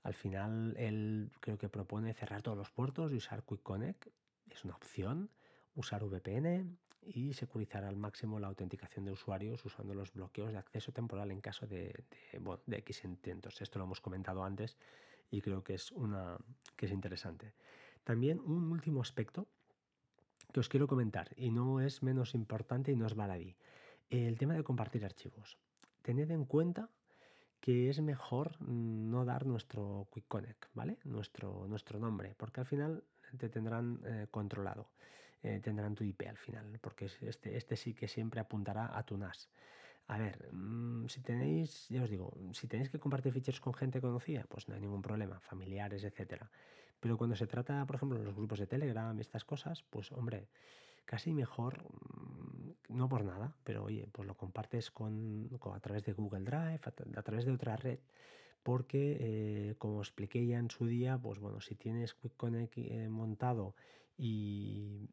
al 0.02 0.14
final 0.14 0.74
él 0.76 1.32
creo 1.40 1.56
que 1.56 1.68
propone 1.68 2.12
cerrar 2.12 2.42
todos 2.42 2.58
los 2.58 2.70
puertos 2.70 3.12
y 3.12 3.16
usar 3.16 3.44
Quick 3.44 3.62
Connect, 3.62 4.08
es 4.50 4.64
una 4.64 4.74
opción, 4.74 5.30
usar 5.74 6.04
VPN 6.04 6.76
y 7.00 7.32
securizar 7.32 7.84
al 7.84 7.96
máximo 7.96 8.38
la 8.38 8.48
autenticación 8.48 9.06
de 9.06 9.12
usuarios 9.12 9.64
usando 9.64 9.94
los 9.94 10.12
bloqueos 10.12 10.52
de 10.52 10.58
acceso 10.58 10.92
temporal 10.92 11.30
en 11.30 11.40
caso 11.40 11.66
de, 11.66 12.04
de, 12.32 12.38
bueno, 12.38 12.62
de 12.66 12.76
X 12.78 13.04
intentos. 13.04 13.60
Esto 13.60 13.78
lo 13.78 13.86
hemos 13.86 14.00
comentado 14.00 14.44
antes 14.44 14.76
y 15.32 15.40
creo 15.40 15.64
que 15.64 15.74
es, 15.74 15.90
una, 15.92 16.36
que 16.76 16.86
es 16.86 16.92
interesante. 16.92 17.54
También 18.04 18.38
un 18.40 18.70
último 18.70 19.00
aspecto 19.00 19.48
que 20.52 20.60
os 20.60 20.68
quiero 20.68 20.86
comentar 20.86 21.30
y 21.36 21.50
no 21.50 21.80
es 21.80 22.02
menos 22.02 22.34
importante 22.34 22.92
y 22.92 22.96
no 22.96 23.06
es 23.06 23.14
baladí. 23.14 23.56
El 24.10 24.38
tema 24.38 24.54
de 24.54 24.62
compartir 24.62 25.04
archivos. 25.04 25.56
Tened 26.02 26.30
en 26.30 26.44
cuenta 26.44 26.90
que 27.60 27.88
es 27.88 28.00
mejor 28.00 28.60
no 28.60 29.24
dar 29.24 29.46
nuestro 29.46 30.08
Quick 30.12 30.26
Connect, 30.28 30.66
¿vale? 30.74 30.98
Nuestro, 31.04 31.66
nuestro 31.68 31.98
nombre, 31.98 32.34
porque 32.36 32.60
al 32.60 32.66
final 32.66 33.04
te 33.38 33.48
tendrán 33.48 34.00
eh, 34.04 34.26
controlado, 34.30 34.90
eh, 35.42 35.60
tendrán 35.62 35.94
tu 35.94 36.04
IP 36.04 36.26
al 36.28 36.36
final, 36.36 36.78
porque 36.80 37.08
este, 37.22 37.56
este 37.56 37.76
sí 37.76 37.94
que 37.94 38.08
siempre 38.08 38.40
apuntará 38.40 38.98
a 38.98 39.02
tu 39.04 39.16
NAS. 39.16 39.48
A 40.08 40.18
ver, 40.18 40.52
mm, 40.52 41.06
si 41.08 41.20
tenéis, 41.22 41.88
ya 41.88 42.02
os 42.02 42.10
digo, 42.10 42.32
si 42.52 42.66
tenéis 42.66 42.90
que 42.90 42.98
compartir 42.98 43.32
ficheros 43.32 43.60
con 43.60 43.74
gente 43.74 44.00
conocida, 44.00 44.44
pues 44.48 44.68
no 44.68 44.74
hay 44.74 44.80
ningún 44.80 45.02
problema, 45.02 45.40
familiares, 45.40 46.04
etcétera. 46.04 46.50
Pero 47.00 47.16
cuando 47.16 47.36
se 47.36 47.46
trata, 47.46 47.84
por 47.86 47.96
ejemplo, 47.96 48.18
de 48.18 48.24
los 48.24 48.34
grupos 48.34 48.58
de 48.58 48.66
Telegram 48.66 49.18
estas 49.18 49.44
cosas, 49.44 49.82
pues 49.90 50.12
hombre, 50.12 50.48
casi 51.04 51.32
mejor, 51.32 51.82
mm, 51.82 52.96
no 52.96 53.08
por 53.08 53.24
nada, 53.24 53.54
pero 53.64 53.84
oye, 53.84 54.08
pues 54.12 54.26
lo 54.26 54.36
compartes 54.36 54.90
con, 54.90 55.48
a 55.74 55.80
través 55.80 56.04
de 56.04 56.12
Google 56.12 56.44
Drive, 56.44 56.80
a, 56.84 57.22
través 57.22 57.44
de 57.44 57.52
otra 57.52 57.76
red, 57.76 57.98
porque 58.62 59.16
eh, 59.20 59.74
como 59.78 60.00
expliqué 60.00 60.46
ya 60.46 60.58
en 60.58 60.70
su 60.70 60.86
día, 60.86 61.18
pues 61.18 61.38
bueno, 61.38 61.60
si 61.60 61.74
tienes 61.74 62.14
Quick 62.14 62.36
Connect 62.36 62.78
eh, 62.78 63.08
montado 63.08 63.74
y, 64.16 65.08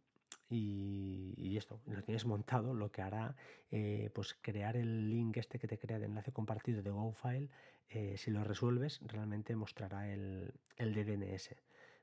y, 0.50 1.58
esto, 1.58 1.80
lo 1.86 2.02
tienes 2.02 2.26
montado, 2.26 2.74
lo 2.74 2.92
que 2.92 3.02
hará 3.02 3.36
eh, 3.70 4.10
pues 4.14 4.36
crear 4.42 4.78
el 4.78 5.10
link 5.10 5.38
este 5.38 5.60
que 5.60 5.68
te 5.68 5.78
crea 5.78 6.00
de 6.00 6.06
enlace 6.06 6.32
compartido 6.32 6.82
de 6.82 6.90
GoFile, 6.90 7.50
eh, 7.90 8.16
si 8.18 8.32
lo 8.32 8.44
resuelves, 8.44 9.00
realmente 9.04 9.56
mostrará 9.56 10.12
el, 10.12 10.54
el 10.78 10.94
DNS. 10.94 11.56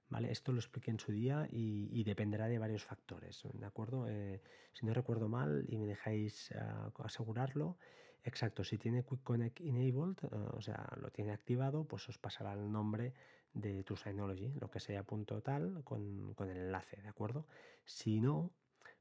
¿Vale? 0.08 0.30
Esto 0.30 0.52
lo 0.52 0.58
expliqué 0.58 0.92
en 0.92 1.00
su 1.00 1.10
día 1.10 1.48
y, 1.50 2.04
dependerá 2.04 2.46
de 2.46 2.60
varios 2.60 2.84
factores, 2.84 3.42
¿de 3.52 3.66
acuerdo? 3.66 4.06
Eh, 4.08 4.40
si 4.72 4.86
no 4.86 4.94
recuerdo 4.94 5.28
mal 5.28 5.64
y 5.68 5.78
me 5.78 5.86
dejáis 5.86 6.54
asegurarlo, 7.02 7.76
exacto, 8.22 8.62
si 8.62 8.78
tiene 8.78 9.02
Quick 9.02 9.24
Connect 9.24 9.60
Enabled, 9.60 10.18
o 10.52 10.62
sea, 10.62 10.86
lo 11.00 11.10
tiene 11.10 11.32
activado, 11.32 11.88
pues 11.88 12.08
os 12.08 12.18
pasará 12.18 12.52
el 12.52 12.70
nombre 12.70 13.14
de 13.56 13.82
tu 13.82 13.96
Synology, 13.96 14.52
lo 14.60 14.70
que 14.70 14.80
sea 14.80 15.02
punto 15.02 15.40
tal, 15.40 15.82
con, 15.84 16.34
con, 16.34 16.50
el 16.50 16.58
enlace, 16.58 17.00
¿de 17.02 17.08
acuerdo? 17.08 17.46
Si 17.84 18.20
no, 18.20 18.50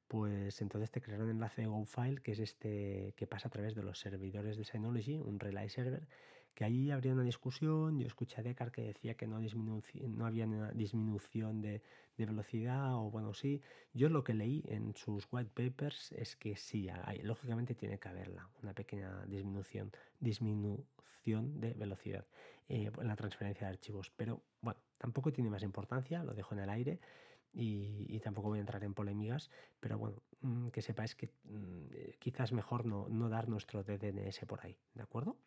pues 0.08 0.62
entonces 0.62 0.92
te 0.92 1.02
creará 1.02 1.24
un 1.24 1.30
enlace 1.30 1.62
de 1.62 1.68
GoFile, 1.68 2.22
que 2.22 2.32
es 2.32 2.40
este 2.40 3.14
que 3.18 3.28
pasa 3.28 3.50
a 3.50 3.52
través 3.52 3.76
de 3.76 3.84
los 3.84 4.00
servidores 4.00 4.58
de 4.58 4.64
Synology, 4.64 5.18
un 5.18 5.40
relay 5.40 5.70
server, 5.70 6.08
que 6.54 6.64
allí 6.64 6.90
habría 6.92 7.12
una 7.12 7.24
discusión. 7.24 8.00
Yo 8.00 8.08
escuché 8.08 8.40
a 8.40 8.44
Decar 8.44 8.72
que 8.72 8.82
decía 8.82 9.16
que 9.16 9.28
no, 9.28 9.40
no 9.40 10.26
había 10.26 10.46
una 10.46 10.72
disminución 10.72 11.62
de, 11.62 11.82
de, 12.18 12.26
velocidad, 12.26 12.96
o 12.96 13.12
bueno, 13.12 13.34
sí. 13.34 13.62
Yo 13.94 14.08
lo 14.10 14.24
que 14.24 14.34
leí 14.34 14.64
en 14.68 14.96
sus 14.96 15.28
white 15.32 15.52
papers 15.54 16.14
es 16.14 16.38
que 16.38 16.56
sí, 16.56 16.88
hay, 16.90 17.22
lógicamente 17.22 17.76
tiene 17.76 18.00
que 18.00 18.08
haberla, 18.08 18.48
una 18.64 18.74
pequeña 18.74 19.26
disminución, 19.26 19.92
disminución 20.22 21.60
de 21.60 21.74
velocidad 21.74 22.26
eh, 22.68 22.92
la 23.02 23.16
transferencia 23.16 23.68
de 23.68 23.74
archivos. 23.74 24.12
Pero 24.16 24.44
bueno, 24.62 24.80
tampoco 24.98 25.32
tiene 25.32 25.50
más 25.50 25.64
importancia, 25.64 26.24
lo 26.24 26.34
dejo 26.34 26.54
en 26.56 26.62
el 26.62 26.70
aire. 26.70 27.00
Y, 27.58 28.20
tampoco 28.20 28.50
voy 28.50 28.58
a 28.58 28.62
entrar 28.62 28.84
en 28.84 28.94
polémicas, 28.94 29.50
pero 29.80 29.98
bueno, 29.98 30.22
mm, 30.42 30.70
que 30.70 30.82
sepáis 30.82 31.16
que 31.16 31.28
mm, 31.46 31.86
eh, 31.94 32.16
quizás 32.20 32.52
mejor 32.52 32.86
no, 32.86 33.08
no 33.08 33.30
dar 33.30 33.48
nuestro 33.48 33.82
DNS 33.82 34.46
por 34.46 34.66
ahí, 34.66 34.78
¿de 34.94 35.04
acuerdo? 35.04 35.38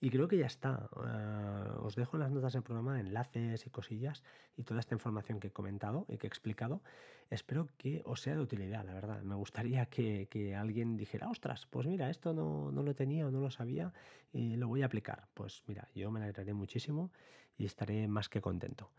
Y 0.00 0.10
creo 0.10 0.28
que 0.28 0.38
ya 0.38 0.46
está. 0.46 0.88
Eh, 0.96 1.70
os 1.80 1.96
dejo 1.96 2.16
en 2.16 2.22
las 2.22 2.30
notas 2.30 2.52
del 2.52 2.62
programa 2.62 3.00
enlaces 3.00 3.66
y 3.66 3.70
cosillas 3.70 4.22
y 4.56 4.62
toda 4.62 4.80
esta 4.80 4.94
información 4.94 5.40
que 5.40 5.48
he 5.48 5.50
comentado 5.50 6.06
y 6.08 6.18
que 6.18 6.26
he 6.26 6.28
explicado. 6.28 6.82
Espero 7.30 7.68
que 7.76 8.02
os 8.04 8.20
sea 8.20 8.34
de 8.34 8.40
utilidad, 8.40 8.84
la 8.84 8.94
verdad. 8.94 9.22
Me 9.22 9.34
gustaría 9.34 9.86
que, 9.86 10.54
alguien 10.56 10.96
dijera, 10.96 11.28
ostras, 11.28 11.66
pues 11.66 11.86
mira, 11.86 12.10
esto 12.10 12.32
no, 12.32 12.70
no, 12.70 12.82
lo 12.82 12.94
tenía 12.94 13.26
o 13.26 13.30
no 13.30 13.40
lo 13.40 13.50
sabía 13.50 13.92
y 14.32 14.56
lo 14.56 14.68
voy 14.68 14.82
a 14.82 14.86
aplicar. 14.86 15.26
Pues 15.34 15.62
mira, 15.66 15.88
yo 15.94 16.10
me 16.10 16.20
alegraré 16.20 16.54
muchísimo 16.54 17.10
y 17.56 17.66
estaré 17.66 18.06
más 18.06 18.28
que 18.28 18.40
contento. 18.40 18.90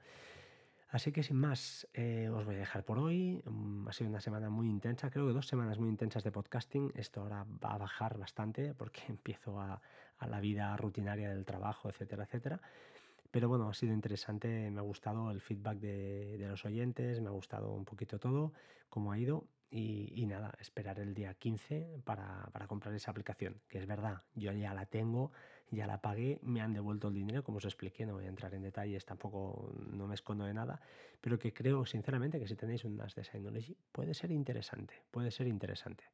Así 0.91 1.11
que 1.11 1.21
sin 1.21 1.37
más, 1.37 1.87
eh, 1.93 2.29
os 2.33 2.45
voy 2.45 2.55
a 2.55 2.59
dejar 2.59 2.83
por 2.83 2.97
hoy. 2.97 3.43
Mm, 3.45 3.87
ha 3.87 3.93
sido 3.93 4.09
una 4.09 4.21
semana 4.21 4.49
muy 4.49 4.67
intensa, 4.67 5.11
creo 5.11 5.27
que 5.27 5.33
dos 5.33 5.47
semanas 5.47 5.77
muy 5.77 5.87
intensas 5.87 6.23
de 6.23 6.31
podcasting. 6.31 6.91
Esto 6.95 7.21
ahora 7.21 7.45
va 7.63 7.75
a 7.75 7.77
bajar 7.77 8.17
bastante 8.17 8.73
porque 8.73 9.01
empiezo 9.07 9.61
a, 9.61 9.81
la 10.27 10.39
vida 10.39 10.75
rutinaria 10.77 11.29
del 11.29 11.45
trabajo, 11.45 11.89
etcétera, 11.89 12.23
etcétera. 12.23 12.59
Pero 13.31 13.47
bueno, 13.47 13.69
ha 13.69 13.73
sido 13.73 13.93
interesante, 13.93 14.71
me 14.71 14.79
ha 14.79 14.83
gustado 14.83 15.29
el 15.32 15.39
feedback 15.39 15.77
de, 15.79 16.38
de 16.38 16.47
los 16.47 16.65
oyentes, 16.65 17.21
me 17.21 17.27
ha 17.27 17.32
gustado 17.32 17.71
un 17.73 17.86
poquito 17.86 18.19
todo, 18.19 18.53
cómo 18.89 19.12
ha 19.12 19.19
ido 19.19 19.45
y, 19.71 20.25
nada, 20.25 20.53
esperar 20.60 20.99
el 20.99 21.13
día 21.13 21.34
15 21.36 22.01
para, 22.03 22.49
comprar 22.67 22.93
esa 22.95 23.12
aplicación, 23.12 23.62
que 23.67 23.77
es 23.77 23.86
verdad, 23.86 24.23
yo 24.34 24.51
ya 24.51 24.73
la 24.73 24.86
tengo, 24.86 25.32
ya 25.69 25.86
la 25.86 26.01
pagué, 26.01 26.39
me 26.41 26.62
han 26.62 26.73
devuelto 26.73 27.10
el 27.10 27.13
dinero, 27.13 27.43
como 27.43 27.58
os 27.58 27.65
expliqué, 27.65 28.05
no 28.05 28.13
voy 28.13 28.25
a 28.25 28.29
entrar 28.29 28.53
en 28.55 28.63
detalles, 28.63 29.05
tampoco 29.05 29.71
no 29.91 30.08
me 30.08 30.15
escondo 30.15 30.45
de 30.45 30.53
nada, 30.53 30.82
pero 31.21 31.38
que 31.38 31.53
creo 31.53 31.86
sinceramente 31.86 32.39
que 32.39 32.47
si 32.47 32.55
tenéis 32.55 32.84
un 32.84 32.95
NAS 32.95 33.13
de 33.13 33.23
Synology 33.23 33.77
puede 33.91 34.13
ser 34.13 34.32
interesante, 34.32 34.95
puede 35.12 35.29
ser 35.29 35.47
interesante. 35.47 36.05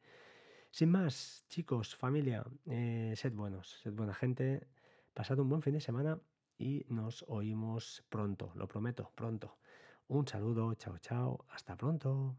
Sin 0.76 0.92
más, 0.92 1.46
chicos, 1.48 1.96
familia, 1.96 2.44
eh, 2.66 3.14
sed 3.16 3.32
buenos, 3.34 3.80
sed 3.82 3.94
buena 3.94 4.14
gente, 4.14 4.68
pasad 5.14 5.40
un 5.40 5.48
buen 5.48 5.62
fin 5.62 5.74
de 5.74 5.80
semana 5.80 6.20
y 6.58 6.86
nos 6.90 7.24
oímos 7.30 8.04
pronto, 8.10 8.52
lo 8.56 8.68
prometo, 8.68 9.10
pronto. 9.16 9.58
Un 10.10 10.28
saludo, 10.28 10.74
chao, 10.74 10.98
chao, 10.98 11.46
hasta 11.48 11.78
pronto. 11.78 12.36